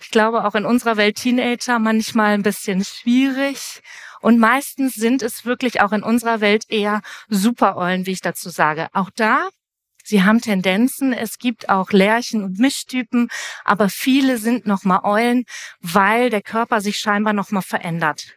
ich 0.04 0.12
glaube 0.12 0.44
auch 0.44 0.54
in 0.54 0.66
unserer 0.66 0.98
Welt 0.98 1.16
Teenager 1.16 1.80
manchmal 1.80 2.34
ein 2.34 2.44
bisschen 2.44 2.84
schwierig. 2.84 3.82
Und 4.20 4.38
meistens 4.38 4.96
sind 4.96 5.22
es 5.22 5.46
wirklich 5.46 5.82
auch 5.82 5.94
in 5.94 6.04
unserer 6.04 6.42
Welt 6.42 6.66
eher 6.68 7.02
Supereulen, 7.30 8.06
wie 8.06 8.12
ich 8.12 8.22
dazu 8.22 8.50
sage. 8.50 8.90
Auch 8.92 9.10
da, 9.16 9.48
sie 10.04 10.24
haben 10.24 10.42
Tendenzen. 10.42 11.14
Es 11.14 11.38
gibt 11.40 11.70
auch 11.70 11.92
Lärchen 11.92 12.44
und 12.44 12.60
Mischtypen, 12.60 13.30
aber 13.64 13.90
viele 13.90 14.38
sind 14.38 14.66
nochmal 14.66 15.02
Eulen, 15.04 15.46
weil 15.80 16.30
der 16.30 16.42
Körper 16.42 16.82
sich 16.82 17.00
scheinbar 17.00 17.34
nochmal 17.34 17.64
verändert. 17.64 18.36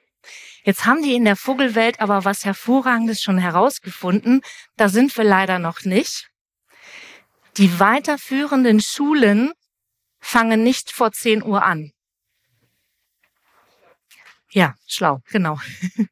Jetzt 0.63 0.87
haben 0.87 1.03
die 1.03 1.15
in 1.15 1.25
der 1.25 1.37
Vogelwelt 1.37 2.01
aber 2.01 2.25
was 2.25 2.45
Hervorragendes 2.45 3.23
schon 3.23 3.39
herausgefunden. 3.39 4.41
Da 4.77 4.89
sind 4.89 5.17
wir 5.17 5.25
leider 5.25 5.59
noch 5.59 5.85
nicht. 5.85 6.29
Die 7.57 7.81
weiterführenden 7.81 8.81
Schulen 8.81 9.53
fangen 10.27 10.63
nicht 10.63 10.91
vor 10.91 11.13
10 11.13 11.43
Uhr 11.45 11.63
an. 11.65 11.93
Ja, 14.51 14.75
schlau, 14.87 15.21
genau. 15.31 15.59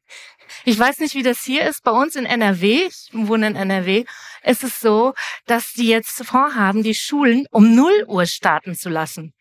Ich 0.63 0.79
weiß 0.79 0.99
nicht, 0.99 1.15
wie 1.15 1.23
das 1.23 1.43
hier 1.43 1.67
ist. 1.67 1.83
Bei 1.83 1.91
uns 1.91 2.15
in 2.15 2.25
NRW, 2.25 2.87
ich 2.87 3.09
wohne 3.11 3.47
in 3.47 3.55
NRW, 3.55 4.05
ist 4.43 4.63
es 4.63 4.79
so, 4.79 5.13
dass 5.45 5.73
die 5.73 5.87
jetzt 5.87 6.23
vorhaben, 6.23 6.81
die 6.81 6.95
Schulen 6.95 7.45
um 7.51 7.75
0 7.75 8.05
Uhr 8.07 8.25
starten 8.25 8.75
zu 8.75 8.89
lassen. 8.89 9.33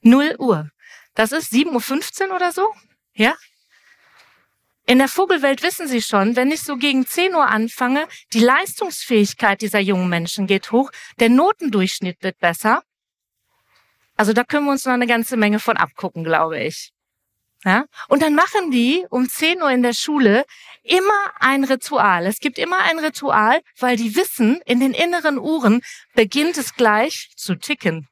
0 0.00 0.36
Uhr. 0.38 0.70
Das 1.14 1.30
ist 1.30 1.52
7.15 1.52 2.28
Uhr 2.28 2.36
oder 2.36 2.52
so? 2.52 2.72
Ja? 3.12 3.34
In 4.86 4.98
der 4.98 5.08
Vogelwelt 5.08 5.62
wissen 5.62 5.86
Sie 5.86 6.02
schon, 6.02 6.34
wenn 6.34 6.50
ich 6.50 6.62
so 6.62 6.76
gegen 6.76 7.06
10 7.06 7.34
Uhr 7.34 7.46
anfange, 7.46 8.08
die 8.32 8.40
Leistungsfähigkeit 8.40 9.60
dieser 9.62 9.80
jungen 9.80 10.08
Menschen 10.08 10.46
geht 10.46 10.72
hoch, 10.72 10.90
der 11.20 11.28
Notendurchschnitt 11.28 12.22
wird 12.22 12.38
besser. 12.38 12.82
Also 14.22 14.34
da 14.34 14.44
können 14.44 14.66
wir 14.66 14.70
uns 14.70 14.84
noch 14.84 14.92
eine 14.92 15.08
ganze 15.08 15.36
Menge 15.36 15.58
von 15.58 15.76
abgucken, 15.76 16.22
glaube 16.22 16.60
ich. 16.60 16.92
Ja? 17.64 17.86
Und 18.06 18.22
dann 18.22 18.36
machen 18.36 18.70
die 18.70 19.04
um 19.10 19.28
10 19.28 19.60
Uhr 19.60 19.68
in 19.68 19.82
der 19.82 19.94
Schule 19.94 20.44
immer 20.84 21.32
ein 21.40 21.64
Ritual. 21.64 22.26
Es 22.26 22.38
gibt 22.38 22.56
immer 22.56 22.78
ein 22.84 23.00
Ritual, 23.00 23.60
weil 23.80 23.96
die 23.96 24.14
wissen, 24.14 24.60
in 24.64 24.78
den 24.78 24.94
inneren 24.94 25.40
Uhren 25.40 25.80
beginnt 26.14 26.56
es 26.56 26.74
gleich 26.74 27.32
zu 27.34 27.56
ticken. 27.56 28.06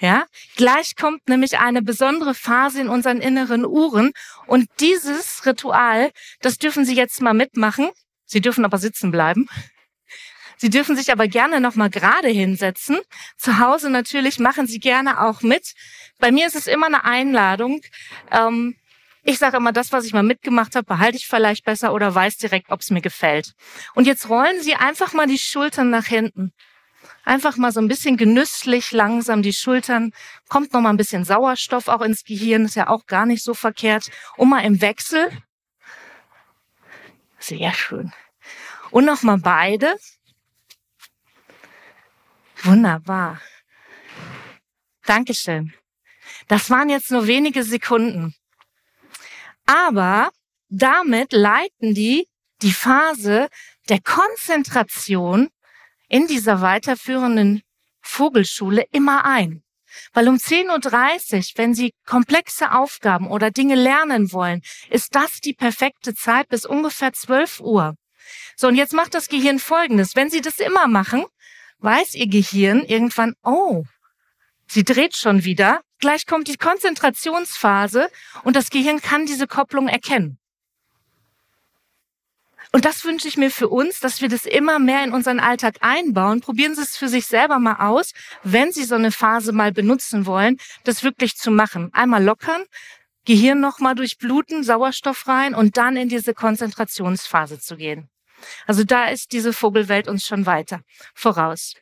Ja, 0.00 0.26
gleich 0.56 0.96
kommt 0.96 1.28
nämlich 1.28 1.60
eine 1.60 1.80
besondere 1.80 2.34
Phase 2.34 2.80
in 2.80 2.88
unseren 2.88 3.20
inneren 3.20 3.64
Uhren 3.64 4.10
und 4.48 4.68
dieses 4.80 5.46
Ritual, 5.46 6.10
das 6.40 6.58
dürfen 6.58 6.84
Sie 6.84 6.96
jetzt 6.96 7.22
mal 7.22 7.34
mitmachen. 7.34 7.88
Sie 8.24 8.40
dürfen 8.40 8.64
aber 8.64 8.78
sitzen 8.78 9.12
bleiben. 9.12 9.48
Sie 10.60 10.68
dürfen 10.68 10.94
sich 10.94 11.10
aber 11.10 11.26
gerne 11.26 11.58
noch 11.58 11.74
mal 11.74 11.88
gerade 11.88 12.28
hinsetzen. 12.28 12.98
Zu 13.38 13.60
Hause 13.60 13.88
natürlich 13.88 14.38
machen 14.38 14.66
Sie 14.66 14.78
gerne 14.78 15.22
auch 15.22 15.40
mit. 15.40 15.72
Bei 16.18 16.30
mir 16.30 16.46
ist 16.46 16.54
es 16.54 16.66
immer 16.66 16.84
eine 16.84 17.04
Einladung. 17.04 17.80
Ähm, 18.30 18.76
ich 19.22 19.38
sage 19.38 19.56
immer, 19.56 19.72
das, 19.72 19.90
was 19.90 20.04
ich 20.04 20.12
mal 20.12 20.22
mitgemacht 20.22 20.76
habe, 20.76 20.84
behalte 20.84 21.16
ich 21.16 21.26
vielleicht 21.26 21.64
besser 21.64 21.94
oder 21.94 22.14
weiß 22.14 22.36
direkt, 22.36 22.70
ob 22.70 22.80
es 22.80 22.90
mir 22.90 23.00
gefällt. 23.00 23.54
Und 23.94 24.06
jetzt 24.06 24.28
rollen 24.28 24.60
Sie 24.60 24.74
einfach 24.74 25.14
mal 25.14 25.26
die 25.26 25.38
Schultern 25.38 25.88
nach 25.88 26.04
hinten. 26.04 26.52
Einfach 27.24 27.56
mal 27.56 27.72
so 27.72 27.80
ein 27.80 27.88
bisschen 27.88 28.18
genüsslich 28.18 28.92
langsam 28.92 29.40
die 29.40 29.54
Schultern, 29.54 30.12
kommt 30.50 30.74
noch 30.74 30.82
mal 30.82 30.90
ein 30.90 30.98
bisschen 30.98 31.24
Sauerstoff 31.24 31.88
auch 31.88 32.02
ins 32.02 32.22
Gehirn, 32.24 32.66
ist 32.66 32.76
ja 32.76 32.88
auch 32.88 33.06
gar 33.06 33.24
nicht 33.24 33.42
so 33.42 33.54
verkehrt. 33.54 34.10
Und 34.36 34.50
mal 34.50 34.60
im 34.60 34.82
Wechsel. 34.82 35.30
Sehr 37.38 37.72
schön. 37.72 38.12
Und 38.90 39.06
noch 39.06 39.22
mal 39.22 39.38
beide. 39.38 39.96
Wunderbar. 42.62 43.40
Dankeschön. 45.06 45.72
Das 46.48 46.70
waren 46.70 46.88
jetzt 46.88 47.10
nur 47.10 47.26
wenige 47.26 47.64
Sekunden. 47.64 48.34
Aber 49.66 50.30
damit 50.68 51.32
leiten 51.32 51.94
die 51.94 52.28
die 52.62 52.72
Phase 52.72 53.48
der 53.88 54.00
Konzentration 54.00 55.48
in 56.08 56.26
dieser 56.26 56.60
weiterführenden 56.60 57.62
Vogelschule 58.02 58.84
immer 58.92 59.24
ein. 59.24 59.62
Weil 60.12 60.28
um 60.28 60.36
10.30 60.36 61.36
Uhr, 61.36 61.44
wenn 61.56 61.74
Sie 61.74 61.92
komplexe 62.06 62.72
Aufgaben 62.72 63.28
oder 63.28 63.50
Dinge 63.50 63.74
lernen 63.74 64.32
wollen, 64.32 64.62
ist 64.88 65.14
das 65.14 65.40
die 65.40 65.54
perfekte 65.54 66.14
Zeit 66.14 66.48
bis 66.48 66.64
ungefähr 66.64 67.12
12 67.12 67.60
Uhr. 67.60 67.94
So, 68.56 68.68
und 68.68 68.76
jetzt 68.76 68.92
macht 68.92 69.14
das 69.14 69.28
Gehirn 69.28 69.58
Folgendes. 69.58 70.14
Wenn 70.14 70.30
Sie 70.30 70.40
das 70.40 70.58
immer 70.58 70.86
machen, 70.86 71.24
weiß 71.80 72.14
Ihr 72.14 72.28
Gehirn 72.28 72.84
irgendwann, 72.84 73.34
oh, 73.42 73.84
sie 74.66 74.84
dreht 74.84 75.16
schon 75.16 75.44
wieder. 75.44 75.80
Gleich 75.98 76.26
kommt 76.26 76.48
die 76.48 76.56
Konzentrationsphase 76.56 78.08
und 78.44 78.56
das 78.56 78.70
Gehirn 78.70 79.00
kann 79.00 79.26
diese 79.26 79.46
Kopplung 79.46 79.88
erkennen. 79.88 80.38
Und 82.72 82.84
das 82.84 83.04
wünsche 83.04 83.26
ich 83.26 83.36
mir 83.36 83.50
für 83.50 83.68
uns, 83.68 83.98
dass 83.98 84.20
wir 84.20 84.28
das 84.28 84.46
immer 84.46 84.78
mehr 84.78 85.02
in 85.02 85.12
unseren 85.12 85.40
Alltag 85.40 85.78
einbauen. 85.80 86.40
Probieren 86.40 86.74
Sie 86.76 86.82
es 86.82 86.96
für 86.96 87.08
sich 87.08 87.26
selber 87.26 87.58
mal 87.58 87.76
aus, 87.86 88.12
wenn 88.44 88.70
Sie 88.70 88.84
so 88.84 88.94
eine 88.94 89.10
Phase 89.10 89.52
mal 89.52 89.72
benutzen 89.72 90.24
wollen, 90.24 90.56
das 90.84 91.02
wirklich 91.02 91.36
zu 91.36 91.50
machen. 91.50 91.90
Einmal 91.92 92.22
lockern, 92.22 92.62
Gehirn 93.24 93.60
nochmal 93.60 93.96
durchbluten, 93.96 94.62
Sauerstoff 94.62 95.26
rein 95.26 95.54
und 95.54 95.76
dann 95.76 95.96
in 95.96 96.08
diese 96.08 96.32
Konzentrationsphase 96.32 97.58
zu 97.58 97.76
gehen. 97.76 98.08
Also 98.66 98.84
da 98.84 99.06
ist 99.06 99.32
diese 99.32 99.52
Vogelwelt 99.52 100.08
uns 100.08 100.24
schon 100.24 100.46
weiter 100.46 100.80
voraus. 101.14 101.74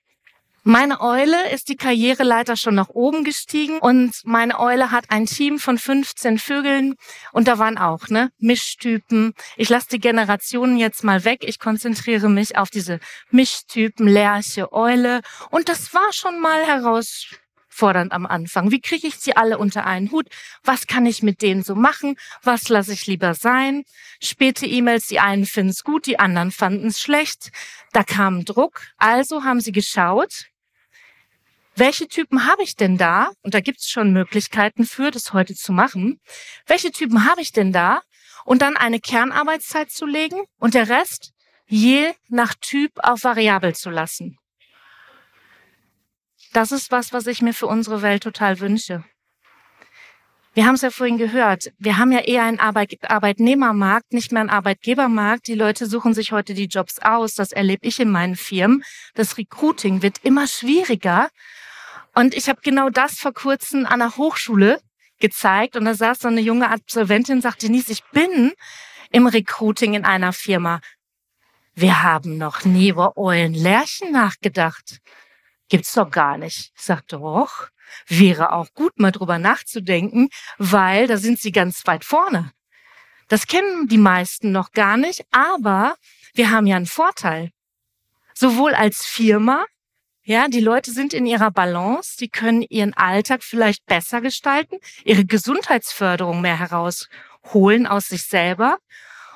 Meine 0.65 1.01
Eule 1.01 1.51
ist 1.51 1.71
die 1.71 1.77
Karriereleiter 1.77 2.55
schon 2.55 2.75
nach 2.75 2.91
oben 2.91 3.25
gestiegen 3.25 3.79
und 3.79 4.21
meine 4.25 4.61
Eule 4.61 4.91
hat 4.91 5.07
ein 5.09 5.25
Team 5.25 5.59
von 5.59 5.79
15 5.79 6.39
Vögeln 6.39 6.97
und 7.33 7.49
da 7.49 7.59
waren 7.59 7.79
auch 7.79 8.09
ne 8.09 8.31
Mischtypen. 8.39 9.33
Ich 9.57 9.71
lasse 9.71 9.89
die 9.93 9.99
Generationen 9.99 10.77
jetzt 10.77 11.05
mal 11.05 11.25
weg. 11.25 11.39
Ich 11.43 11.59
konzentriere 11.59 12.29
mich 12.29 12.59
auf 12.59 12.69
diese 12.69 13.01
Mischtypen 13.31 14.07
Lerche, 14.07 14.71
Eule 14.71 15.23
und 15.51 15.71
das 15.71 15.95
war 15.95 16.13
schon 16.13 16.39
mal 16.39 16.67
herausfordernd 17.79 18.13
am 18.13 18.27
Anfang. 18.27 18.71
Wie 18.71 18.81
kriege 18.81 19.07
ich 19.07 19.17
sie 19.17 19.37
alle 19.37 19.59
unter 19.59 19.87
einen 19.87 20.11
Hut? 20.11 20.29
Was 20.63 20.87
kann 20.87 21.07
ich 21.07 21.23
mit 21.23 21.43
denen 21.43 21.63
so 21.63 21.75
machen? 21.75 22.17
Was 22.43 22.69
lasse 22.69 22.93
ich 22.93 23.07
lieber 23.07 23.35
sein? 23.35 23.85
Späte 24.21 24.67
E-Mails, 24.67 25.07
die 25.07 25.21
einen 25.21 25.47
finden 25.47 25.71
es 25.71 25.85
gut, 25.85 26.07
die 26.07 26.19
anderen 26.19 26.51
fanden 26.51 26.89
es 26.89 27.01
schlecht. 27.01 27.51
Da 27.93 28.03
kam 28.03 28.45
Druck. 28.45 28.83
Also 28.97 29.45
haben 29.45 29.61
sie 29.61 29.73
geschaut, 29.73 30.47
welche 31.77 32.09
Typen 32.09 32.47
habe 32.47 32.63
ich 32.63 32.75
denn 32.75 32.99
da? 32.99 33.31
Und 33.43 33.55
da 33.55 33.61
gibt 33.61 33.79
es 33.79 33.89
schon 33.89 34.13
Möglichkeiten 34.13 34.85
für, 34.85 35.11
das 35.11 35.33
heute 35.33 35.55
zu 35.55 35.73
machen. 35.73 36.21
Welche 36.67 36.91
Typen 36.91 37.25
habe 37.25 37.41
ich 37.41 37.53
denn 37.53 37.73
da? 37.73 38.03
Und 38.45 38.63
dann 38.63 38.77
eine 38.77 38.99
Kernarbeitszeit 38.99 39.91
zu 39.91 40.07
legen 40.07 40.41
und 40.59 40.75
der 40.75 40.89
Rest 40.89 41.33
je 41.67 42.13
nach 42.29 42.55
Typ 42.55 42.93
auf 42.97 43.23
variabel 43.23 43.75
zu 43.75 43.91
lassen. 43.91 44.39
Das 46.53 46.73
ist 46.73 46.91
was, 46.91 47.13
was 47.13 47.27
ich 47.27 47.43
mir 47.43 47.53
für 47.53 47.67
unsere 47.67 48.03
Welt 48.03 48.23
total 48.23 48.61
wünsche. 48.61 49.05
Wir 50.55 50.67
haben 50.67 50.75
es 50.75 50.83
ja 50.83 50.91
vorhin 50.91 51.19
gehört. 51.19 51.71
Wir 51.79 51.99
haben 51.99 52.11
ja 52.11 52.19
eher 52.19 52.43
einen 52.43 52.59
Arbeit 52.59 52.99
Arbeitnehmermarkt, 53.09 54.13
nicht 54.13 54.33
mehr 54.33 54.41
einen 54.41 54.51
Arbeitgebermarkt. 54.51 55.47
Die 55.47 55.55
Leute 55.55 55.87
suchen 55.87 56.15
sich 56.15 56.33
heute 56.33 56.53
die 56.55 56.67
Jobs 56.67 56.99
aus. 56.99 57.35
Das 57.35 57.53
erlebe 57.53 57.87
ich 57.87 58.01
in 58.01 58.11
meinen 58.11 58.35
Firmen. 58.35 58.83
Das 59.15 59.39
Recruiting 59.39 60.03
wird 60.03 60.19
immer 60.25 60.49
schwieriger. 60.49 61.29
Und 62.15 62.35
ich 62.35 62.49
habe 62.49 62.61
genau 62.63 62.91
das 62.91 63.21
vor 63.21 63.33
kurzem 63.33 63.87
an 63.87 64.01
der 64.01 64.17
Hochschule 64.17 64.81
gezeigt. 65.21 65.77
Und 65.77 65.85
da 65.85 65.95
saß 65.95 66.19
so 66.19 66.29
eine 66.29 66.41
junge 66.41 66.71
Absolventin 66.71 67.41
sagte, 67.41 67.67
Denise, 67.67 67.93
ich 67.93 68.03
bin 68.11 68.53
im 69.13 69.27
Recruiting 69.27 69.95
in 69.95 70.05
einer 70.05 70.33
Firma. 70.33 70.81
Wir 71.75 72.03
haben 72.03 72.37
noch 72.37 72.65
nie 72.65 72.89
über 72.89 73.17
Eulenlärchen 73.17 74.11
nachgedacht. 74.11 74.99
Gibt's 75.69 75.93
doch 75.95 76.11
gar 76.11 76.39
nicht. 76.39 76.73
Ich 76.77 76.83
sagte, 76.83 77.21
och, 77.21 77.69
wäre 78.07 78.53
auch 78.53 78.73
gut, 78.75 78.99
mal 78.99 79.13
drüber 79.13 79.39
nachzudenken, 79.39 80.29
weil 80.59 81.07
da 81.07 81.17
sind 81.17 81.39
sie 81.39 81.53
ganz 81.53 81.87
weit 81.87 82.05
vorne. 82.05 82.53
Das 83.29 83.47
kennen 83.47 83.89
die 83.89 83.99
meisten 83.99 84.53
noch 84.53 84.73
gar 84.73 84.97
nicht, 84.97 85.25
aber 85.31 85.97
wir 86.35 86.51
haben 86.51 86.67
ja 86.67 86.77
einen 86.77 86.87
Vorteil. 86.87 87.51
Sowohl 88.35 88.75
als 88.75 89.05
Firma, 89.05 89.67
ja, 90.23 90.49
die 90.49 90.61
Leute 90.61 90.93
sind 90.93 91.13
in 91.13 91.27
ihrer 91.27 91.51
Balance, 91.51 92.17
die 92.19 92.29
können 92.29 92.63
ihren 92.63 92.95
Alltag 92.95 93.43
vielleicht 93.43 93.85
besser 93.87 94.21
gestalten, 94.21 94.79
ihre 95.05 95.25
Gesundheitsförderung 95.25 96.41
mehr 96.41 96.59
herausholen 96.59 97.87
aus 97.87 98.09
sich 98.09 98.25
selber 98.25 98.79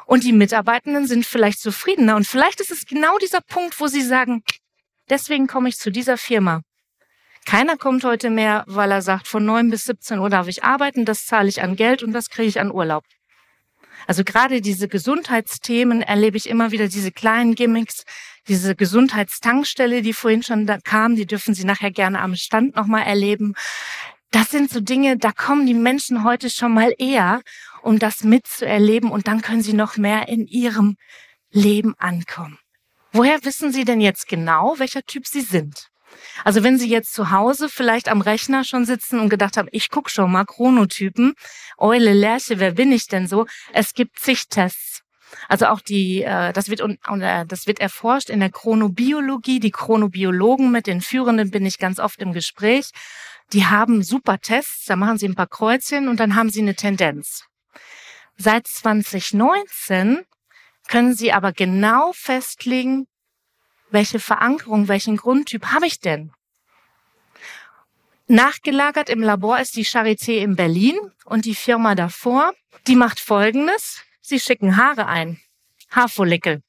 und 0.07 0.25
die 0.25 0.33
Mitarbeitenden 0.33 1.07
sind 1.07 1.27
vielleicht 1.27 1.61
zufriedener 1.61 2.17
und 2.17 2.27
vielleicht 2.27 2.61
ist 2.61 2.71
es 2.71 2.87
genau 2.87 3.19
dieser 3.19 3.41
Punkt, 3.41 3.79
wo 3.81 3.87
sie 3.87 4.03
sagen, 4.03 4.43
deswegen 5.13 5.47
komme 5.47 5.69
ich 5.69 5.77
zu 5.77 5.93
dieser 5.93 6.17
Firma. 6.17 6.63
Keiner 7.45 7.77
kommt 7.77 8.03
heute 8.05 8.31
mehr, 8.31 8.65
weil 8.67 8.91
er 8.91 9.03
sagt, 9.03 9.29
von 9.29 9.45
9 9.45 9.69
bis 9.71 9.85
17 9.85 10.19
Uhr 10.19 10.31
darf 10.31 10.49
ich 10.49 10.65
arbeiten, 10.65 11.05
das 11.05 11.27
zahle 11.27 11.49
ich 11.49 11.63
an 11.63 11.77
Geld 11.77 12.03
und 12.03 12.13
das 12.13 12.31
kriege 12.31 12.49
ich 12.49 12.61
an 12.61 12.73
Urlaub. 12.73 13.05
Also 14.07 14.25
gerade 14.25 14.61
diese 14.61 14.89
Gesundheitsthemen 14.89 16.03
erlebe 16.03 16.37
ich 16.37 16.49
immer 16.49 16.73
wieder, 16.73 16.89
diese 16.89 17.13
kleinen 17.13 17.55
Gimmicks, 17.55 18.05
diese 18.49 18.75
Gesundheitstankstelle, 18.75 20.03
die 20.03 20.13
vorhin 20.13 20.43
schon 20.43 20.67
da 20.67 20.79
kam, 20.79 21.15
die 21.15 21.27
dürfen 21.27 21.55
Sie 21.55 21.65
nachher 21.65 21.91
gerne 21.91 22.21
am 22.21 22.35
Stand 22.35 22.75
nochmal 22.75 23.05
erleben. 23.05 23.55
Das 24.31 24.51
sind 24.51 24.71
so 24.71 24.81
Dinge, 24.81 25.19
da 25.19 25.31
kommen 25.31 25.67
die 25.67 25.75
Menschen 25.75 26.25
heute 26.25 26.49
schon 26.49 26.73
mal 26.73 26.95
eher, 26.97 27.43
um 27.83 27.99
das 27.99 28.25
mitzuerleben 28.25 29.11
und 29.11 29.29
dann 29.29 29.43
können 29.43 29.63
sie 29.63 29.75
noch 29.75 29.99
mehr 29.99 30.29
in 30.29 30.47
ihrem 30.47 30.97
Leben 31.51 31.95
ankommen. 31.99 32.59
Woher 33.13 33.45
wissen 33.45 33.73
Sie 33.73 33.85
denn 33.85 34.01
jetzt 34.01 34.27
genau, 34.27 34.75
welcher 34.79 35.03
Typ 35.03 35.27
Sie 35.27 35.43
sind? 35.43 35.89
Also 36.45 36.63
wenn 36.63 36.79
Sie 36.79 36.89
jetzt 36.89 37.13
zu 37.13 37.31
Hause 37.31 37.69
vielleicht 37.69 38.09
am 38.09 38.21
Rechner 38.21 38.65
schon 38.65 38.85
sitzen 38.85 39.21
und 39.21 39.29
gedacht 39.29 39.57
haben, 39.57 39.69
ich 39.71 39.91
guck 39.91 40.11
schon 40.11 40.33
mal 40.33 40.45
Chronotypen, 40.45 41.35
Eule, 41.79 42.15
Lerche, 42.15 42.59
wer 42.59 42.73
bin 42.73 42.91
ich 42.91 43.07
denn 43.09 43.27
so? 43.27 43.47
Es 43.73 43.95
gibt 43.95 44.19
zig 44.19 44.49
Tests. 44.49 45.03
Also 45.49 45.67
auch 45.67 45.81
die, 45.81 46.23
äh, 46.23 46.53
das 46.53 46.69
wird 46.69 46.81
äh, 46.81 47.47
das 47.47 47.67
wird 47.67 47.81
erforscht 47.81 48.31
in 48.31 48.41
der 48.41 48.51
Chronobiologie. 48.51 49.61
Die 49.61 49.71
Chronobiologen 49.71 50.71
mit 50.71 50.87
den 50.87 51.01
Führenden 51.01 51.51
bin 51.51 51.67
ich 51.67 51.79
ganz 51.79 51.99
oft 51.99 52.21
im 52.21 52.33
Gespräch. 52.33 52.91
Die 53.53 53.67
haben 53.67 54.03
super 54.03 54.39
Tests, 54.39 54.87
da 54.87 54.97
machen 54.97 55.19
sie 55.19 55.29
ein 55.29 55.35
paar 55.35 55.47
Kreuzchen 55.47 56.09
und 56.09 56.21
dann 56.21 56.35
haben 56.35 56.51
sie 56.51 56.61
eine 56.61 56.75
Tendenz. 56.75 57.45
Seit 58.37 58.67
2019 58.67 60.23
können 60.89 61.15
sie 61.15 61.33
aber 61.33 61.53
genau 61.53 62.13
festlegen, 62.13 63.07
welche 63.91 64.19
Verankerung, 64.19 64.89
welchen 64.89 65.17
Grundtyp 65.17 65.67
habe 65.67 65.87
ich 65.87 66.01
denn? 66.01 66.33
Nachgelagert 68.27 69.11
im 69.11 69.21
Labor 69.21 69.61
ist 69.61 69.77
die 69.77 69.85
Charité 69.85 70.39
in 70.39 70.57
Berlin 70.57 70.99
und 71.25 71.45
die 71.45 71.55
Firma 71.55 71.95
davor, 71.95 72.53
die 72.87 72.97
macht 72.97 73.21
Folgendes. 73.21 74.03
Sie 74.21 74.41
schicken 74.41 74.77
Haare 74.77 75.07
ein. 75.07 75.41
Haarfollikel. 75.91 76.63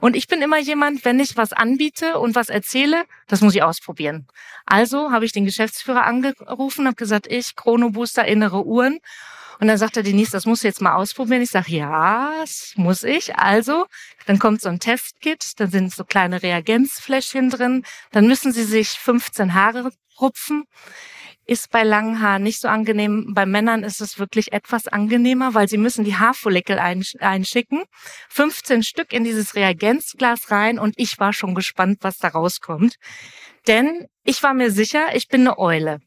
Und 0.00 0.16
ich 0.16 0.26
bin 0.26 0.42
immer 0.42 0.58
jemand, 0.58 1.04
wenn 1.04 1.20
ich 1.20 1.36
was 1.36 1.52
anbiete 1.52 2.18
und 2.18 2.34
was 2.34 2.48
erzähle, 2.48 3.04
das 3.28 3.40
muss 3.40 3.54
ich 3.54 3.62
ausprobieren. 3.62 4.26
Also 4.66 5.10
habe 5.10 5.24
ich 5.24 5.32
den 5.32 5.44
Geschäftsführer 5.44 6.04
angerufen, 6.04 6.86
habe 6.86 6.96
gesagt, 6.96 7.26
ich, 7.26 7.56
Chronobooster, 7.56 8.26
innere 8.26 8.64
Uhren. 8.66 8.98
Und 9.60 9.68
dann 9.68 9.76
sagt 9.76 9.98
er, 9.98 10.02
Denise, 10.02 10.32
das 10.32 10.46
musst 10.46 10.62
du 10.62 10.68
jetzt 10.68 10.80
mal 10.80 10.94
ausprobieren. 10.94 11.42
Ich 11.42 11.50
sage, 11.50 11.72
ja, 11.72 12.32
das 12.40 12.72
muss 12.76 13.02
ich. 13.02 13.36
Also, 13.36 13.86
dann 14.24 14.38
kommt 14.38 14.62
so 14.62 14.70
ein 14.70 14.80
Testkit, 14.80 15.60
da 15.60 15.66
sind 15.66 15.92
so 15.94 16.04
kleine 16.04 16.42
Reagenzfläschchen 16.42 17.50
drin. 17.50 17.84
Dann 18.10 18.26
müssen 18.26 18.52
Sie 18.52 18.64
sich 18.64 18.88
15 18.88 19.52
Haare 19.52 19.92
rupfen. 20.18 20.64
Ist 21.44 21.70
bei 21.70 21.82
langen 21.82 22.22
Haaren 22.22 22.42
nicht 22.42 22.60
so 22.60 22.68
angenehm. 22.68 23.34
Bei 23.34 23.44
Männern 23.44 23.82
ist 23.82 24.00
es 24.00 24.18
wirklich 24.18 24.52
etwas 24.52 24.88
angenehmer, 24.88 25.52
weil 25.52 25.68
sie 25.68 25.78
müssen 25.78 26.04
die 26.04 26.16
Haarfollikel 26.16 26.78
einschicken. 26.78 27.82
15 28.30 28.82
Stück 28.82 29.12
in 29.12 29.24
dieses 29.24 29.56
Reagenzglas 29.56 30.50
rein 30.50 30.78
und 30.78 30.94
ich 30.96 31.18
war 31.18 31.32
schon 31.32 31.54
gespannt, 31.54 31.98
was 32.02 32.18
da 32.18 32.28
rauskommt. 32.28 32.94
Denn 33.66 34.06
ich 34.24 34.42
war 34.42 34.54
mir 34.54 34.70
sicher, 34.70 35.14
ich 35.14 35.28
bin 35.28 35.42
eine 35.42 35.58
Eule. 35.58 36.00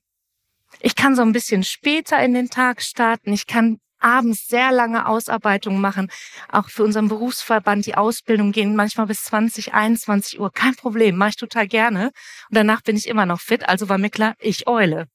Ich 0.86 0.98
kann 0.98 1.16
so 1.16 1.22
ein 1.22 1.32
bisschen 1.32 1.64
später 1.64 2.22
in 2.22 2.34
den 2.34 2.50
Tag 2.50 2.82
starten. 2.82 3.32
Ich 3.32 3.48
kann 3.48 3.80
abends 4.00 4.50
sehr 4.50 4.74
lange 4.74 5.08
Ausarbeitungen 5.08 5.80
machen. 5.80 6.12
Auch 6.52 6.68
für 6.68 6.84
unseren 6.84 7.08
Berufsverband, 7.08 7.86
die 7.86 7.96
Ausbildung 7.96 8.52
gehen 8.52 8.76
manchmal 8.76 9.08
bis 9.08 9.24
20, 9.24 9.74
21 9.74 10.42
Uhr. 10.42 10.52
Kein 10.52 10.76
Problem, 10.76 11.16
mache 11.16 11.30
ich 11.30 11.36
total 11.38 11.70
gerne. 11.70 12.08
Und 12.50 12.58
danach 12.58 12.82
bin 12.82 12.98
ich 12.98 13.08
immer 13.08 13.26
noch 13.26 13.40
fit. 13.40 13.70
Also 13.70 13.88
war 13.88 13.98
mir 13.98 14.10
klar, 14.10 14.36
ich 14.40 14.68
eule. 14.68 15.08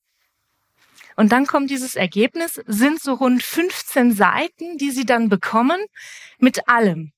Und 1.17 1.33
dann 1.33 1.47
kommt 1.47 1.69
dieses 1.69 1.97
Ergebnis, 1.97 2.63
sind 2.67 3.03
so 3.03 3.13
rund 3.13 3.43
15 3.43 4.15
Seiten, 4.15 4.79
die 4.79 4.91
Sie 4.91 5.05
dann 5.05 5.29
bekommen, 5.29 5.85
mit 6.39 6.67
allem 6.67 7.13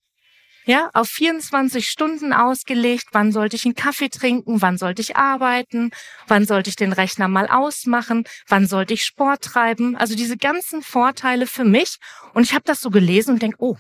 ja, 0.65 0.91
auf 0.93 1.09
24 1.09 1.89
Stunden 1.89 2.33
ausgelegt. 2.33 3.07
Wann 3.13 3.33
sollte 3.33 3.57
ich 3.57 3.65
einen 3.65 3.75
Kaffee 3.75 4.09
trinken? 4.09 4.63
Wann 4.63 4.79
sollte 4.79 5.03
ich 5.03 5.17
arbeiten? 5.17 5.91
Wann 6.27 6.47
sollte 6.47 6.71
ich 6.71 6.77
den 6.77 6.93
Rechner 6.93 7.29
mal 7.29 7.49
ausmachen? 7.49 8.25
Wann 8.49 8.67
sollte 8.67 8.95
ich 8.95 9.05
Sport 9.05 9.43
treiben? 9.43 9.97
Also 9.97 10.15
diese 10.15 10.37
ganzen 10.37 10.83
Vorteile 10.83 11.47
für 11.47 11.65
mich. 11.65 11.97
Und 12.35 12.43
ich 12.45 12.53
habe 12.53 12.65
das 12.65 12.81
so 12.81 12.91
gelesen 12.91 13.35
und 13.35 13.43
denke, 13.43 13.57
oh, 13.61 13.77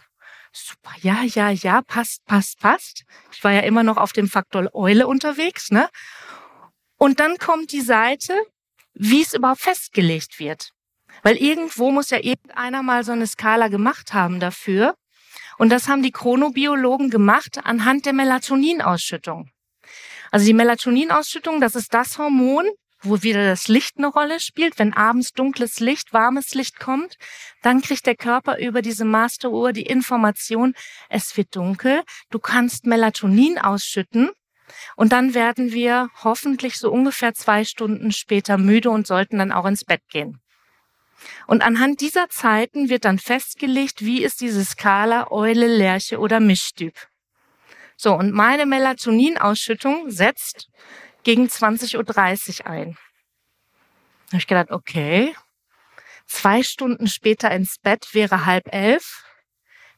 super, 0.52 0.92
ja, 1.00 1.22
ja, 1.22 1.50
ja, 1.50 1.82
passt, 1.82 2.24
passt, 2.26 2.60
passt. 2.60 3.04
Ich 3.32 3.44
war 3.44 3.52
ja 3.52 3.60
immer 3.60 3.82
noch 3.82 3.96
auf 3.96 4.12
dem 4.12 4.28
Faktor 4.28 4.68
Eule 4.74 5.06
unterwegs, 5.06 5.70
ne? 5.70 5.88
Und 6.96 7.20
dann 7.20 7.38
kommt 7.38 7.72
die 7.72 7.80
Seite, 7.80 8.34
wie 8.94 9.22
es 9.22 9.32
überhaupt 9.32 9.60
festgelegt 9.60 10.38
wird. 10.38 10.72
Weil 11.22 11.36
irgendwo 11.36 11.90
muss 11.90 12.10
ja 12.10 12.18
irgendeiner 12.18 12.82
mal 12.82 13.04
so 13.04 13.12
eine 13.12 13.26
Skala 13.26 13.68
gemacht 13.68 14.12
haben 14.12 14.40
dafür. 14.40 14.94
Und 15.60 15.68
das 15.68 15.88
haben 15.88 16.02
die 16.02 16.10
Chronobiologen 16.10 17.10
gemacht 17.10 17.60
anhand 17.64 18.06
der 18.06 18.14
Melatoninausschüttung. 18.14 19.50
Also 20.30 20.46
die 20.46 20.54
Melatoninausschüttung, 20.54 21.60
das 21.60 21.74
ist 21.74 21.92
das 21.92 22.16
Hormon, 22.16 22.64
wo 23.02 23.22
wieder 23.22 23.44
das 23.44 23.68
Licht 23.68 23.98
eine 23.98 24.06
Rolle 24.06 24.40
spielt. 24.40 24.78
Wenn 24.78 24.94
abends 24.94 25.34
dunkles 25.34 25.78
Licht, 25.78 26.14
warmes 26.14 26.54
Licht 26.54 26.80
kommt, 26.80 27.16
dann 27.60 27.82
kriegt 27.82 28.06
der 28.06 28.16
Körper 28.16 28.58
über 28.58 28.80
diese 28.80 29.04
Masteruhr 29.04 29.74
die 29.74 29.82
Information, 29.82 30.72
es 31.10 31.36
wird 31.36 31.54
dunkel, 31.54 32.04
du 32.30 32.38
kannst 32.38 32.86
Melatonin 32.86 33.58
ausschütten. 33.58 34.30
Und 34.96 35.12
dann 35.12 35.34
werden 35.34 35.72
wir 35.72 36.08
hoffentlich 36.24 36.78
so 36.78 36.90
ungefähr 36.90 37.34
zwei 37.34 37.66
Stunden 37.66 38.12
später 38.12 38.56
müde 38.56 38.88
und 38.88 39.06
sollten 39.06 39.36
dann 39.36 39.52
auch 39.52 39.66
ins 39.66 39.84
Bett 39.84 40.08
gehen. 40.08 40.40
Und 41.46 41.62
anhand 41.62 42.00
dieser 42.00 42.28
Zeiten 42.28 42.88
wird 42.88 43.04
dann 43.04 43.18
festgelegt, 43.18 44.04
wie 44.04 44.22
ist 44.22 44.40
diese 44.40 44.64
Skala 44.64 45.30
Eule, 45.30 45.66
Lerche 45.66 46.18
oder 46.18 46.40
Mischtyp. 46.40 46.94
So, 47.96 48.14
und 48.14 48.32
meine 48.32 48.64
Melatoninausschüttung 48.66 50.10
setzt 50.10 50.68
gegen 51.22 51.46
20.30 51.46 52.60
Uhr 52.60 52.66
ein. 52.66 52.96
Da 54.26 54.32
habe 54.32 54.38
ich 54.38 54.46
gedacht, 54.46 54.70
okay, 54.70 55.34
zwei 56.26 56.62
Stunden 56.62 57.08
später 57.08 57.50
ins 57.50 57.78
Bett 57.78 58.14
wäre 58.14 58.46
halb 58.46 58.72
elf, 58.72 59.24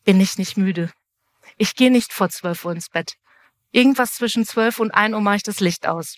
bin 0.04 0.20
ich 0.20 0.38
nicht 0.38 0.56
müde. 0.56 0.90
Ich 1.58 1.76
gehe 1.76 1.90
nicht 1.90 2.12
vor 2.12 2.28
zwölf 2.28 2.64
Uhr 2.64 2.72
ins 2.72 2.88
Bett. 2.88 3.14
Irgendwas 3.70 4.14
zwischen 4.14 4.44
zwölf 4.44 4.80
und 4.80 4.90
ein 4.90 5.14
Uhr 5.14 5.20
mache 5.20 5.36
ich 5.36 5.42
das 5.42 5.60
Licht 5.60 5.86
aus. 5.86 6.16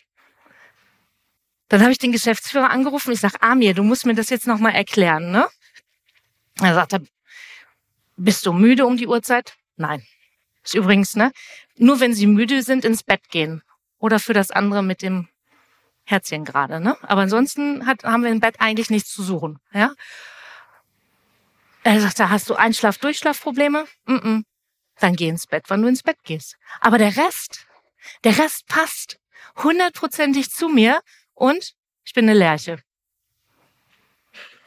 Dann 1.68 1.80
habe 1.80 1.92
ich 1.92 1.98
den 1.98 2.12
Geschäftsführer 2.12 2.70
angerufen. 2.70 3.12
Ich 3.12 3.20
sage, 3.20 3.40
Amir, 3.40 3.74
du 3.74 3.82
musst 3.82 4.06
mir 4.06 4.14
das 4.14 4.30
jetzt 4.30 4.46
nochmal 4.46 4.74
erklären. 4.74 5.30
Ne? 5.30 5.48
Er 6.60 6.74
sagt, 6.74 6.94
bist 8.16 8.46
du 8.46 8.52
müde 8.52 8.86
um 8.86 8.96
die 8.96 9.06
Uhrzeit? 9.06 9.54
Nein. 9.76 10.02
Ist 10.62 10.74
übrigens, 10.74 11.16
ne? 11.16 11.32
Nur 11.76 12.00
wenn 12.00 12.14
sie 12.14 12.26
müde 12.26 12.62
sind, 12.62 12.84
ins 12.84 13.02
Bett 13.02 13.28
gehen. 13.28 13.62
Oder 13.98 14.18
für 14.18 14.32
das 14.32 14.50
andere 14.50 14.82
mit 14.82 15.02
dem 15.02 15.28
Herzchen 16.04 16.44
gerade, 16.44 16.80
ne? 16.80 16.96
Aber 17.02 17.22
ansonsten 17.22 17.86
hat, 17.86 18.04
haben 18.04 18.22
wir 18.22 18.30
im 18.30 18.40
Bett 18.40 18.56
eigentlich 18.60 18.90
nichts 18.90 19.10
zu 19.10 19.22
suchen, 19.22 19.58
ja? 19.72 19.92
Er 21.82 22.00
sagt, 22.00 22.18
da 22.18 22.30
hast 22.30 22.48
du 22.48 22.54
Einschlaf-Durchschlafprobleme? 22.54 23.86
Mm 24.06 24.14
-mm. 24.14 24.44
Dann 25.00 25.16
geh 25.16 25.28
ins 25.28 25.46
Bett, 25.46 25.64
wann 25.68 25.82
du 25.82 25.88
ins 25.88 26.02
Bett 26.02 26.16
gehst. 26.24 26.56
Aber 26.80 26.96
der 26.96 27.16
Rest, 27.16 27.66
der 28.24 28.38
Rest 28.38 28.66
passt 28.66 29.18
hundertprozentig 29.62 30.50
zu 30.50 30.68
mir 30.68 31.00
und 31.34 31.74
ich 32.04 32.12
bin 32.12 32.28
eine 32.28 32.38
Lerche. 32.38 32.78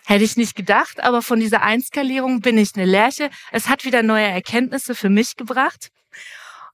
Hätte 0.05 0.23
ich 0.23 0.37
nicht 0.37 0.55
gedacht, 0.55 1.01
aber 1.01 1.21
von 1.21 1.39
dieser 1.39 1.61
Einskalierung 1.61 2.39
bin 2.39 2.57
ich 2.57 2.75
eine 2.75 2.85
Lerche. 2.85 3.29
Es 3.51 3.67
hat 3.67 3.83
wieder 3.83 4.03
neue 4.03 4.27
Erkenntnisse 4.27 4.95
für 4.95 5.09
mich 5.09 5.35
gebracht. 5.35 5.89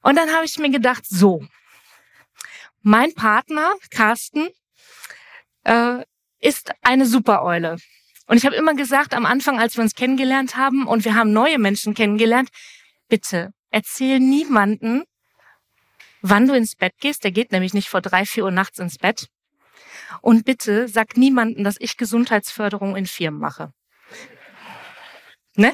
Und 0.04 0.18
dann 0.18 0.32
habe 0.32 0.46
ich 0.46 0.60
mir 0.60 0.70
gedacht, 0.70 1.04
so, 1.08 1.44
mein 2.82 3.14
Partner, 3.16 3.74
Carsten, 3.90 4.50
äh, 5.64 6.04
ist 6.40 6.72
eine 6.82 7.06
Supereule. 7.06 7.78
Und 8.28 8.38
ich 8.38 8.46
habe 8.46 8.56
immer 8.56 8.76
gesagt, 8.76 9.14
am 9.14 9.26
Anfang, 9.26 9.60
als 9.60 9.78
wir 9.78 9.84
uns 9.84 9.96
kennengelernt 9.96 10.56
haben 10.56 10.86
und 10.86 11.06
wir 11.06 11.16
haben 11.16 11.34
neue 11.34 11.58
Menschen 11.58 11.94
kennengelernt, 11.94 12.50
bitte 13.08 13.54
erzähl 13.70 14.20
niemanden, 14.20 15.04
wann 16.22 16.48
du 16.48 16.54
ins 16.54 16.76
Bett 16.76 16.94
gehst. 17.00 17.24
Der 17.24 17.32
geht 17.32 17.52
nämlich 17.52 17.74
nicht 17.74 17.90
vor 17.90 18.02
drei, 18.02 18.26
vier 18.26 18.44
Uhr 18.46 18.52
nachts 18.52 18.80
ins 18.80 18.98
Bett. 18.98 19.28
Und 20.22 20.46
bitte 20.46 20.88
sag 20.88 21.18
niemanden, 21.18 21.64
dass 21.64 21.76
ich 21.80 21.98
Gesundheitsförderung 21.98 22.96
in 22.96 23.06
Firmen 23.06 23.40
mache. 23.40 23.74
Ne? 25.56 25.74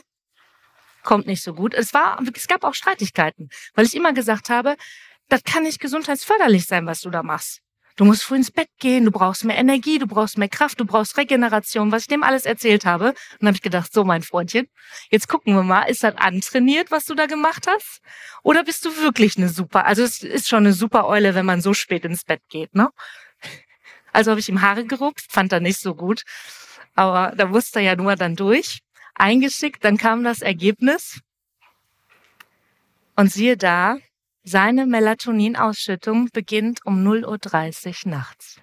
Kommt 1.03 1.27
nicht 1.27 1.43
so 1.43 1.53
gut. 1.53 1.73
Es 1.73 1.93
war, 1.93 2.21
es 2.33 2.47
gab 2.47 2.63
auch 2.63 2.73
Streitigkeiten, 2.73 3.49
weil 3.73 3.85
ich 3.85 3.95
immer 3.95 4.13
gesagt 4.13 4.49
habe, 4.49 4.75
das 5.29 5.43
kann 5.43 5.63
nicht 5.63 5.79
gesundheitsförderlich 5.79 6.65
sein, 6.65 6.85
was 6.85 7.01
du 7.01 7.09
da 7.09 7.23
machst. 7.23 7.61
Du 7.99 8.05
musst 8.05 8.23
früh 8.23 8.37
ins 8.37 8.49
Bett 8.49 8.69
gehen, 8.79 9.03
du 9.03 9.11
brauchst 9.11 9.43
mehr 9.43 9.57
Energie, 9.57 9.99
du 9.99 10.07
brauchst 10.07 10.37
mehr 10.37 10.47
Kraft, 10.47 10.79
du 10.79 10.85
brauchst 10.85 11.17
Regeneration, 11.17 11.91
was 11.91 12.03
ich 12.03 12.07
dem 12.07 12.23
alles 12.23 12.45
erzählt 12.45 12.85
habe. 12.85 13.09
Und 13.09 13.15
dann 13.41 13.47
habe 13.47 13.55
ich 13.55 13.61
gedacht, 13.61 13.91
so 13.91 14.05
mein 14.05 14.23
Freundchen, 14.23 14.67
jetzt 15.11 15.27
gucken 15.27 15.53
wir 15.53 15.63
mal, 15.63 15.83
ist 15.83 16.01
das 16.01 16.15
antrainiert, 16.15 16.91
was 16.91 17.03
du 17.03 17.13
da 17.13 17.25
gemacht 17.25 17.67
hast? 17.67 17.99
Oder 18.41 18.63
bist 18.63 18.85
du 18.85 18.95
wirklich 19.01 19.35
eine 19.37 19.49
super, 19.49 19.85
also 19.85 20.01
es 20.01 20.23
ist 20.23 20.47
schon 20.47 20.59
eine 20.59 20.71
super 20.71 21.07
Eule, 21.07 21.35
wenn 21.35 21.45
man 21.45 21.59
so 21.59 21.73
spät 21.73 22.05
ins 22.05 22.23
Bett 22.23 22.41
geht, 22.47 22.73
ne? 22.73 22.89
Also 24.13 24.31
habe 24.31 24.39
ich 24.39 24.49
ihm 24.49 24.61
Haare 24.61 24.85
gerupft, 24.85 25.31
fand 25.31 25.51
er 25.53 25.59
nicht 25.59 25.79
so 25.79 25.95
gut. 25.95 26.23
Aber 26.95 27.33
da 27.35 27.51
wusste 27.51 27.79
er 27.79 27.85
ja 27.85 27.95
nur 27.95 28.15
dann 28.15 28.35
durch. 28.35 28.79
Eingeschickt, 29.15 29.83
dann 29.83 29.97
kam 29.97 30.23
das 30.23 30.41
Ergebnis. 30.41 31.19
Und 33.15 33.31
siehe 33.31 33.57
da, 33.57 33.97
seine 34.43 34.85
Melatoninausschüttung 34.85 36.29
beginnt 36.31 36.85
um 36.85 37.05
0.30 37.05 38.05
Uhr 38.05 38.11
nachts. 38.11 38.59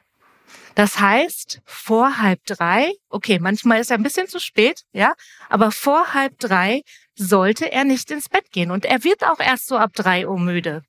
Das 0.74 1.00
heißt, 1.00 1.62
vor 1.64 2.18
halb 2.18 2.44
drei, 2.44 2.92
okay, 3.08 3.38
manchmal 3.38 3.80
ist 3.80 3.90
er 3.90 3.96
ein 3.96 4.02
bisschen 4.02 4.28
zu 4.28 4.38
spät, 4.38 4.82
ja, 4.92 5.14
aber 5.48 5.70
vor 5.72 6.12
halb 6.12 6.38
drei 6.38 6.82
sollte 7.14 7.72
er 7.72 7.84
nicht 7.84 8.10
ins 8.10 8.28
Bett 8.28 8.50
gehen. 8.52 8.70
Und 8.70 8.84
er 8.84 9.02
wird 9.02 9.24
auch 9.24 9.40
erst 9.40 9.68
so 9.68 9.78
ab 9.78 9.92
drei 9.94 10.28
Uhr 10.28 10.38
müde. 10.38 10.82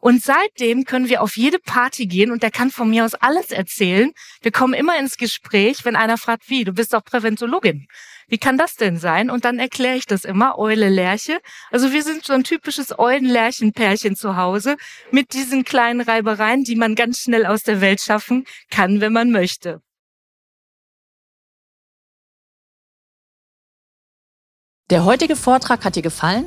Und 0.00 0.22
seitdem 0.22 0.84
können 0.84 1.08
wir 1.08 1.22
auf 1.22 1.36
jede 1.36 1.58
Party 1.58 2.06
gehen 2.06 2.30
und 2.30 2.42
der 2.42 2.50
kann 2.50 2.70
von 2.70 2.90
mir 2.90 3.04
aus 3.04 3.14
alles 3.14 3.50
erzählen. 3.50 4.12
Wir 4.42 4.52
kommen 4.52 4.74
immer 4.74 4.98
ins 4.98 5.16
Gespräch, 5.16 5.84
wenn 5.84 5.96
einer 5.96 6.18
fragt, 6.18 6.48
wie, 6.48 6.64
du 6.64 6.72
bist 6.72 6.92
doch 6.92 7.04
Präventologin. 7.04 7.86
Wie 8.28 8.38
kann 8.38 8.56
das 8.56 8.76
denn 8.76 8.98
sein? 8.98 9.30
Und 9.30 9.44
dann 9.44 9.58
erkläre 9.58 9.96
ich 9.96 10.06
das 10.06 10.24
immer, 10.24 10.58
Eule 10.58 10.88
Lerche. 10.88 11.40
Also 11.70 11.92
wir 11.92 12.02
sind 12.02 12.24
so 12.24 12.32
ein 12.32 12.44
typisches 12.44 12.98
Eulen-Lerchen-Pärchen 12.98 14.16
zu 14.16 14.36
Hause 14.36 14.76
mit 15.10 15.34
diesen 15.34 15.64
kleinen 15.64 16.00
Reibereien, 16.00 16.64
die 16.64 16.76
man 16.76 16.94
ganz 16.94 17.20
schnell 17.20 17.46
aus 17.46 17.62
der 17.62 17.80
Welt 17.80 18.00
schaffen 18.00 18.46
kann, 18.70 19.00
wenn 19.00 19.12
man 19.12 19.30
möchte. 19.30 19.82
Der 24.90 25.04
heutige 25.04 25.34
Vortrag 25.34 25.84
hat 25.84 25.96
dir 25.96 26.02
gefallen? 26.02 26.46